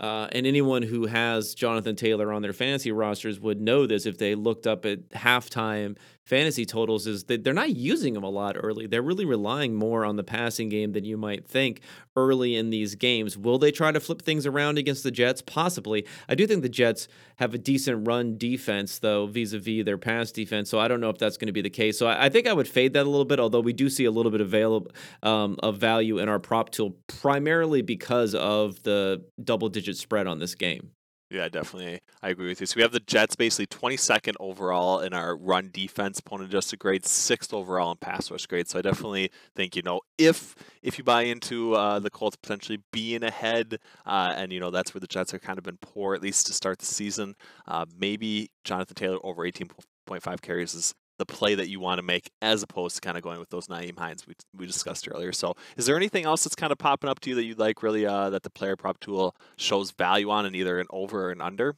uh, 0.00 0.28
and 0.32 0.46
anyone 0.46 0.82
who 0.82 1.06
has 1.06 1.54
Jonathan 1.54 1.96
Taylor 1.96 2.32
on 2.32 2.42
their 2.42 2.52
fantasy 2.52 2.92
rosters 2.92 3.40
would 3.40 3.60
know 3.60 3.86
this 3.86 4.06
if 4.06 4.18
they 4.18 4.34
looked 4.34 4.66
up 4.66 4.86
at 4.86 5.08
halftime 5.10 5.96
fantasy 6.28 6.66
totals 6.66 7.06
is 7.06 7.24
that 7.24 7.42
they're 7.42 7.54
not 7.54 7.70
using 7.70 8.14
him 8.14 8.22
a 8.22 8.28
lot 8.28 8.54
early. 8.58 8.86
They're 8.86 9.00
really 9.00 9.24
relying 9.24 9.74
more 9.74 10.04
on 10.04 10.16
the 10.16 10.22
passing 10.22 10.68
game 10.68 10.92
than 10.92 11.06
you 11.06 11.16
might 11.16 11.48
think 11.48 11.80
early 12.16 12.54
in 12.54 12.68
these 12.68 12.94
games. 12.96 13.38
Will 13.38 13.58
they 13.58 13.70
try 13.70 13.92
to 13.92 13.98
flip 13.98 14.20
things 14.20 14.44
around 14.44 14.76
against 14.76 15.02
the 15.04 15.10
Jets? 15.10 15.40
Possibly. 15.40 16.06
I 16.28 16.34
do 16.34 16.46
think 16.46 16.60
the 16.60 16.68
Jets 16.68 17.08
have 17.36 17.54
a 17.54 17.58
decent 17.58 18.06
run 18.06 18.36
defense, 18.36 18.98
though, 18.98 19.26
vis 19.26 19.54
a 19.54 19.58
vis 19.58 19.86
their 19.86 19.96
pass 19.96 20.30
defense. 20.30 20.68
So 20.68 20.78
I 20.78 20.86
don't 20.86 21.00
know 21.00 21.08
if 21.08 21.16
that's 21.16 21.38
going 21.38 21.46
to 21.46 21.52
be 21.52 21.62
the 21.62 21.70
case. 21.70 21.98
So 21.98 22.06
I, 22.06 22.26
I, 22.26 22.28
think 22.28 22.46
I 22.46 22.52
would 22.52 22.68
fade 22.68 22.92
that 22.92 23.06
a 23.06 23.10
little 23.10 23.24
bit, 23.24 23.40
although 23.40 23.60
we 23.60 23.72
do 23.72 23.88
see 23.88 24.04
a 24.04 24.10
little 24.10 24.30
bit 24.30 24.42
of, 24.42 24.48
available, 24.48 24.90
um, 25.22 25.56
of 25.62 25.78
value 25.78 26.18
in 26.18 26.28
our 26.28 26.38
prop 26.38 26.68
tool, 26.70 26.94
primarily 27.06 27.80
because 27.80 28.34
of 28.34 28.82
the 28.82 29.24
double 29.42 29.70
digit 29.70 29.87
spread 29.96 30.26
on 30.26 30.38
this 30.38 30.54
game. 30.54 30.92
Yeah, 31.30 31.50
definitely. 31.50 32.00
I 32.22 32.30
agree 32.30 32.48
with 32.48 32.60
you. 32.60 32.66
So 32.66 32.76
we 32.76 32.82
have 32.82 32.92
the 32.92 33.00
Jets 33.00 33.36
basically 33.36 33.66
22nd 33.66 34.34
overall 34.40 35.00
in 35.00 35.12
our 35.12 35.36
run 35.36 35.68
defense 35.70 36.20
opponent 36.20 36.48
adjusted 36.48 36.78
grade, 36.78 37.04
sixth 37.04 37.52
overall 37.52 37.90
in 37.90 37.98
pass 37.98 38.30
rush 38.30 38.46
grade. 38.46 38.66
So 38.66 38.78
I 38.78 38.82
definitely 38.82 39.30
think 39.54 39.76
you 39.76 39.82
know 39.82 40.00
if 40.16 40.54
if 40.82 40.96
you 40.96 41.04
buy 41.04 41.22
into 41.22 41.74
uh, 41.74 41.98
the 41.98 42.08
Colts 42.08 42.36
potentially 42.36 42.78
being 42.92 43.22
ahead, 43.22 43.78
uh, 44.06 44.32
and 44.36 44.52
you 44.54 44.60
know 44.60 44.70
that's 44.70 44.94
where 44.94 45.00
the 45.00 45.06
Jets 45.06 45.32
have 45.32 45.42
kind 45.42 45.58
of 45.58 45.64
been 45.64 45.78
poor 45.82 46.14
at 46.14 46.22
least 46.22 46.46
to 46.46 46.54
start 46.54 46.78
the 46.78 46.86
season. 46.86 47.36
Uh, 47.66 47.84
maybe 47.98 48.50
Jonathan 48.64 48.94
Taylor 48.94 49.18
over 49.22 49.42
18.5 49.42 50.40
carries 50.40 50.74
is 50.74 50.94
the 51.18 51.26
play 51.26 51.54
that 51.54 51.68
you 51.68 51.80
want 51.80 51.98
to 51.98 52.02
make 52.02 52.30
as 52.40 52.62
opposed 52.62 52.96
to 52.96 53.00
kind 53.00 53.16
of 53.16 53.22
going 53.22 53.40
with 53.40 53.50
those 53.50 53.66
Nyheim 53.66 53.98
Hines 53.98 54.26
we, 54.26 54.34
we 54.56 54.66
discussed 54.66 55.08
earlier. 55.12 55.32
So 55.32 55.54
is 55.76 55.86
there 55.86 55.96
anything 55.96 56.24
else 56.24 56.44
that's 56.44 56.54
kind 56.54 56.72
of 56.72 56.78
popping 56.78 57.10
up 57.10 57.20
to 57.20 57.30
you 57.30 57.36
that 57.36 57.44
you'd 57.44 57.58
like 57.58 57.82
really 57.82 58.06
uh, 58.06 58.30
that 58.30 58.42
the 58.42 58.50
player 58.50 58.76
prop 58.76 59.00
tool 59.00 59.34
shows 59.56 59.90
value 59.90 60.30
on 60.30 60.46
in 60.46 60.54
either 60.54 60.78
an 60.78 60.86
over 60.90 61.26
or 61.26 61.30
an 61.30 61.40
under? 61.40 61.76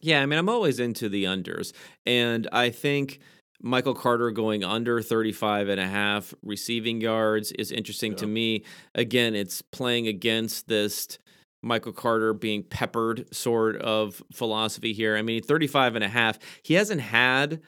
Yeah, 0.00 0.22
I 0.22 0.26
mean, 0.26 0.38
I'm 0.38 0.48
always 0.48 0.78
into 0.78 1.08
the 1.08 1.24
unders. 1.24 1.72
And 2.06 2.48
I 2.52 2.70
think 2.70 3.18
Michael 3.60 3.94
Carter 3.94 4.30
going 4.30 4.62
under 4.62 5.02
35 5.02 5.68
and 5.68 5.80
a 5.80 5.86
half 5.86 6.32
receiving 6.42 7.00
yards 7.00 7.50
is 7.52 7.72
interesting 7.72 8.12
yeah. 8.12 8.18
to 8.18 8.26
me. 8.26 8.64
Again, 8.94 9.34
it's 9.34 9.62
playing 9.62 10.06
against 10.06 10.68
this 10.68 11.18
Michael 11.62 11.92
Carter 11.92 12.32
being 12.32 12.62
peppered 12.62 13.34
sort 13.34 13.76
of 13.76 14.22
philosophy 14.32 14.92
here. 14.92 15.16
I 15.16 15.22
mean, 15.22 15.42
35 15.42 15.96
and 15.96 16.04
a 16.04 16.08
half. 16.08 16.38
He 16.62 16.74
hasn't 16.74 17.00
had 17.00 17.60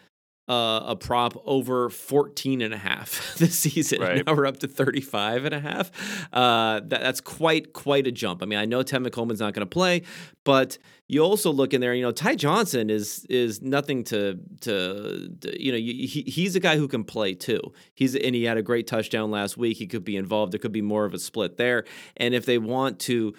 uh, 0.51 0.83
a 0.85 0.97
prop 0.97 1.41
over 1.47 1.89
14 1.89 2.61
and 2.61 2.75
a 2.75 2.77
half 2.77 3.35
this 3.39 3.57
season. 3.61 4.01
Right. 4.01 4.27
Now 4.27 4.35
we're 4.35 4.47
up 4.47 4.59
to 4.59 4.69
35 4.69 5.45
and 5.45 5.55
a 5.55 5.61
half. 5.61 5.91
Uh, 6.33 6.81
that, 6.81 7.01
that's 7.01 7.21
quite, 7.21 7.73
quite 7.73 8.09
a 8.09 8.13
jump. 8.13 8.43
I 8.43 8.47
mean, 8.47 8.59
I 8.59 8.65
know 8.65 8.83
Tevin 8.83 9.13
Coleman's 9.13 9.39
not 9.39 9.55
going 9.55 9.65
to 9.65 9.71
play, 9.71 10.03
but 10.43 10.77
you 11.07 11.21
also 11.21 11.53
look 11.53 11.73
in 11.73 11.81
there, 11.81 11.95
you 11.95 12.03
know, 12.03 12.11
Ty 12.11 12.35
Johnson 12.35 12.91
is, 12.91 13.25
is 13.31 13.63
nothing 13.63 14.03
to, 14.05 14.41
to, 14.63 15.29
to 15.41 15.63
you 15.63 15.71
know, 15.71 15.79
he, 15.79 16.25
he's 16.27 16.57
a 16.57 16.61
guy 16.61 16.77
who 16.77 16.89
can 16.89 17.05
play 17.05 17.35
too. 17.35 17.61
He's, 17.95 18.17
and 18.17 18.35
he 18.35 18.43
had 18.43 18.57
a 18.57 18.63
great 18.63 18.89
touchdown 18.89 19.31
last 19.31 19.57
week. 19.57 19.77
He 19.77 19.87
could 19.87 20.05
be 20.05 20.17
involved. 20.17 20.53
There 20.53 20.59
could 20.59 20.73
be 20.73 20.83
more 20.83 21.05
of 21.05 21.15
a 21.15 21.19
split 21.21 21.59
there. 21.59 21.85
And 22.17 22.35
if 22.35 22.45
they 22.45 22.59
want 22.59 22.99
to, 23.01 23.35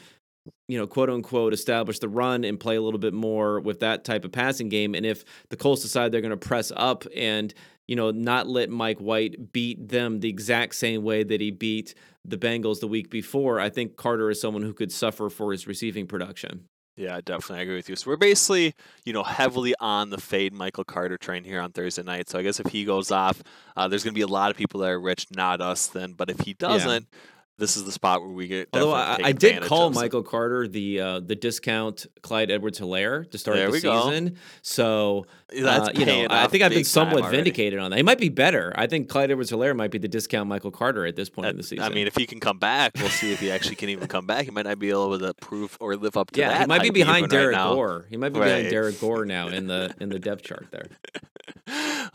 you 0.67 0.77
know, 0.77 0.87
quote 0.87 1.09
unquote, 1.09 1.53
establish 1.53 1.99
the 1.99 2.09
run 2.09 2.43
and 2.43 2.59
play 2.59 2.75
a 2.75 2.81
little 2.81 2.99
bit 2.99 3.13
more 3.13 3.59
with 3.59 3.79
that 3.81 4.03
type 4.03 4.25
of 4.25 4.31
passing 4.31 4.69
game. 4.69 4.95
And 4.95 5.05
if 5.05 5.23
the 5.49 5.57
Colts 5.57 5.81
decide 5.81 6.11
they're 6.11 6.21
going 6.21 6.31
to 6.31 6.37
press 6.37 6.71
up 6.75 7.05
and, 7.15 7.53
you 7.87 7.95
know, 7.95 8.11
not 8.11 8.47
let 8.47 8.69
Mike 8.69 8.99
White 8.99 9.51
beat 9.51 9.89
them 9.89 10.19
the 10.19 10.29
exact 10.29 10.75
same 10.75 11.03
way 11.03 11.23
that 11.23 11.41
he 11.41 11.51
beat 11.51 11.93
the 12.25 12.37
Bengals 12.37 12.79
the 12.79 12.87
week 12.87 13.09
before, 13.09 13.59
I 13.59 13.69
think 13.69 13.97
Carter 13.97 14.29
is 14.29 14.39
someone 14.39 14.63
who 14.63 14.73
could 14.73 14.91
suffer 14.91 15.29
for 15.29 15.51
his 15.51 15.67
receiving 15.67 16.07
production. 16.07 16.65
Yeah, 16.97 17.19
definitely. 17.23 17.59
I 17.59 17.61
agree 17.63 17.75
with 17.75 17.89
you. 17.89 17.95
So 17.95 18.11
we're 18.11 18.17
basically, 18.17 18.75
you 19.05 19.13
know, 19.13 19.23
heavily 19.23 19.73
on 19.79 20.09
the 20.09 20.19
fade 20.19 20.53
Michael 20.53 20.83
Carter 20.83 21.17
train 21.17 21.43
here 21.43 21.61
on 21.61 21.71
Thursday 21.71 22.03
night. 22.03 22.29
So 22.29 22.37
I 22.37 22.43
guess 22.43 22.59
if 22.59 22.67
he 22.67 22.83
goes 22.83 23.11
off, 23.11 23.41
uh, 23.75 23.87
there's 23.87 24.03
going 24.03 24.13
to 24.13 24.17
be 24.17 24.23
a 24.23 24.27
lot 24.27 24.51
of 24.51 24.57
people 24.57 24.81
that 24.81 24.89
are 24.89 24.99
rich, 24.99 25.27
not 25.33 25.61
us 25.61 25.87
then. 25.87 26.13
But 26.13 26.29
if 26.29 26.41
he 26.41 26.53
doesn't, 26.53 27.07
yeah 27.11 27.19
this 27.61 27.77
is 27.77 27.83
the 27.83 27.91
spot 27.91 28.21
where 28.21 28.31
we 28.31 28.47
get. 28.47 28.69
Although 28.73 28.91
I, 28.91 29.19
I 29.23 29.31
did 29.33 29.61
call 29.61 29.91
Michael 29.91 30.23
Carter 30.23 30.67
the 30.67 30.99
uh, 30.99 31.19
the 31.19 31.35
discount 31.35 32.07
Clyde 32.23 32.49
Edwards-Helaire 32.49 33.29
to 33.29 33.37
start 33.37 33.55
there 33.55 33.69
the 33.69 33.79
season, 33.79 34.29
go. 34.29 34.35
so 34.63 35.25
uh, 35.63 35.89
you 35.93 36.05
know 36.05 36.25
I 36.29 36.47
think 36.47 36.63
I've 36.63 36.71
been 36.71 36.83
somewhat 36.83 37.29
vindicated 37.29 37.79
on 37.79 37.91
that. 37.91 37.97
He 37.97 38.03
might 38.03 38.17
be 38.17 38.29
better. 38.29 38.73
I 38.75 38.87
think 38.87 39.09
Clyde 39.09 39.29
Edwards-Helaire 39.29 39.75
might 39.75 39.91
be 39.91 39.99
the 39.99 40.07
discount 40.07 40.49
Michael 40.49 40.71
Carter 40.71 41.05
at 41.05 41.15
this 41.15 41.29
point 41.29 41.49
in 41.49 41.57
the 41.57 41.63
season. 41.63 41.85
I 41.85 41.89
mean, 41.89 42.07
if 42.07 42.15
he 42.15 42.25
can 42.25 42.39
come 42.39 42.57
back, 42.57 42.93
we'll 42.95 43.09
see 43.09 43.31
if 43.31 43.39
he 43.39 43.51
actually 43.51 43.75
can 43.75 43.89
even 43.89 44.07
come 44.07 44.25
back. 44.25 44.45
He 44.45 44.51
might 44.51 44.65
not 44.65 44.79
be 44.79 44.89
able 44.89 45.19
to 45.19 45.33
prove 45.35 45.77
or 45.79 45.95
live 45.95 46.17
up 46.17 46.31
to 46.31 46.39
yeah, 46.39 46.49
that. 46.49 46.61
he 46.61 46.65
might 46.65 46.81
be 46.81 46.89
behind 46.89 47.29
Derrick 47.29 47.55
right 47.55 47.73
Gore. 47.73 48.07
He 48.09 48.17
might 48.17 48.33
be 48.33 48.39
right. 48.39 48.47
behind 48.47 48.69
Derrick 48.71 48.99
Gore 48.99 49.25
now 49.25 49.47
in 49.49 49.67
the 49.67 49.93
in 50.01 50.09
the 50.09 50.19
depth 50.19 50.41
chart 50.43 50.67
there. 50.71 50.87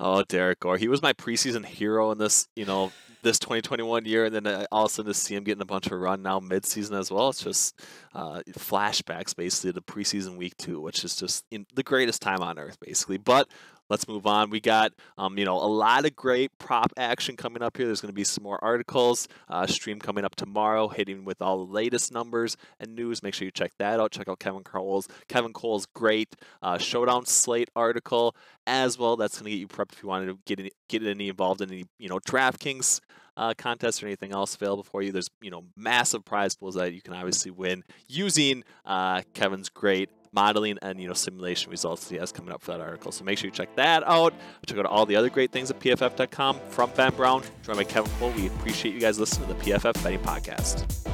oh, 0.00 0.24
Derrick 0.26 0.58
Gore. 0.58 0.76
He 0.76 0.88
was 0.88 1.02
my 1.02 1.12
preseason 1.12 1.64
hero 1.64 2.10
in 2.10 2.18
this, 2.18 2.48
you 2.56 2.64
know, 2.64 2.90
this 3.22 3.38
2021 3.38 4.04
year, 4.04 4.26
and 4.26 4.34
then 4.34 4.46
uh, 4.46 4.66
all 4.70 4.84
of 4.84 4.90
a 4.90 4.94
sudden 4.94 5.12
to 5.12 5.18
see 5.18 5.34
him 5.34 5.44
getting 5.44 5.62
a 5.62 5.66
bunch 5.66 5.86
of 5.86 5.92
run 5.92 6.22
now 6.22 6.40
midseason 6.40 6.98
as 6.98 7.10
well. 7.10 7.30
It's 7.30 7.42
just 7.42 7.80
uh, 8.14 8.42
flashbacks 8.52 9.34
basically 9.34 9.72
to 9.72 9.80
preseason 9.80 10.36
week 10.36 10.56
two, 10.56 10.80
which 10.80 11.04
is 11.04 11.16
just 11.16 11.44
the 11.50 11.82
greatest 11.82 12.22
time 12.22 12.42
on 12.42 12.58
earth, 12.58 12.78
basically. 12.80 13.18
But 13.18 13.48
let's 13.88 14.08
move 14.08 14.26
on. 14.26 14.50
We 14.50 14.60
got, 14.60 14.92
um, 15.18 15.38
you 15.38 15.44
know, 15.44 15.56
a 15.56 15.66
lot 15.66 16.04
of 16.04 16.16
great 16.16 16.56
prop 16.58 16.92
action 16.96 17.36
coming 17.36 17.62
up 17.62 17.76
here. 17.76 17.86
There's 17.86 18.00
going 18.00 18.10
to 18.10 18.14
be 18.14 18.24
some 18.24 18.44
more 18.44 18.62
articles, 18.62 19.28
uh, 19.48 19.66
stream 19.66 19.98
coming 19.98 20.24
up 20.24 20.36
tomorrow, 20.36 20.88
hitting 20.88 21.24
with 21.24 21.40
all 21.40 21.64
the 21.64 21.72
latest 21.72 22.12
numbers 22.12 22.56
and 22.80 22.94
news. 22.94 23.22
Make 23.22 23.34
sure 23.34 23.44
you 23.44 23.52
check 23.52 23.72
that 23.78 24.00
out. 24.00 24.12
Check 24.12 24.28
out 24.28 24.38
Kevin 24.38 24.64
Cole's 24.64 25.08
Kevin 25.28 25.52
Cole's 25.52 25.86
great 25.86 26.36
uh, 26.62 26.78
showdown 26.78 27.26
slate 27.26 27.70
article 27.76 28.34
as 28.66 28.98
well. 28.98 29.16
That's 29.16 29.38
going 29.38 29.44
to 29.44 29.50
get 29.50 29.60
you 29.60 29.68
prepped 29.68 29.92
if 29.92 30.02
you 30.02 30.08
wanted 30.08 30.26
to 30.26 30.38
get 30.46 30.60
any, 30.60 30.70
get 30.88 31.02
any 31.04 31.28
involved 31.28 31.60
in 31.60 31.70
any, 31.70 31.84
you 31.98 32.08
know, 32.08 32.18
DraftKings 32.18 33.00
uh, 33.36 33.54
contests 33.56 34.02
or 34.02 34.06
anything 34.06 34.32
else 34.32 34.54
available 34.54 34.82
for 34.82 35.02
you. 35.02 35.12
There's 35.12 35.28
you 35.40 35.50
know 35.50 35.64
massive 35.76 36.24
prize 36.24 36.56
pools 36.56 36.74
that 36.74 36.92
you 36.92 37.02
can 37.02 37.14
obviously 37.14 37.50
win 37.50 37.84
using 38.08 38.64
uh, 38.84 39.22
Kevin's 39.34 39.68
great 39.68 40.10
modeling 40.36 40.78
and 40.82 41.00
you 41.00 41.08
know 41.08 41.14
simulation 41.14 41.70
results 41.70 42.08
he 42.08 42.16
has 42.16 42.30
coming 42.30 42.52
up 42.52 42.62
for 42.62 42.72
that 42.72 42.80
article. 42.80 43.10
So 43.10 43.24
make 43.24 43.38
sure 43.38 43.48
you 43.48 43.52
check 43.52 43.74
that 43.76 44.06
out. 44.06 44.34
Check 44.66 44.78
out 44.78 44.86
all 44.86 45.06
the 45.06 45.16
other 45.16 45.30
great 45.30 45.50
things 45.50 45.70
at 45.70 45.80
pff.com. 45.80 46.60
From 46.68 46.90
Ben 46.94 47.12
Brown, 47.14 47.42
joined 47.64 47.78
by 47.78 47.84
Kevin 47.84 48.12
Cole. 48.18 48.30
We 48.30 48.46
appreciate 48.46 48.94
you 48.94 49.00
guys 49.00 49.18
listening 49.18 49.48
to 49.48 49.54
the 49.54 49.60
PFF 49.60 50.02
Betting 50.04 50.20
Podcast. 50.20 51.05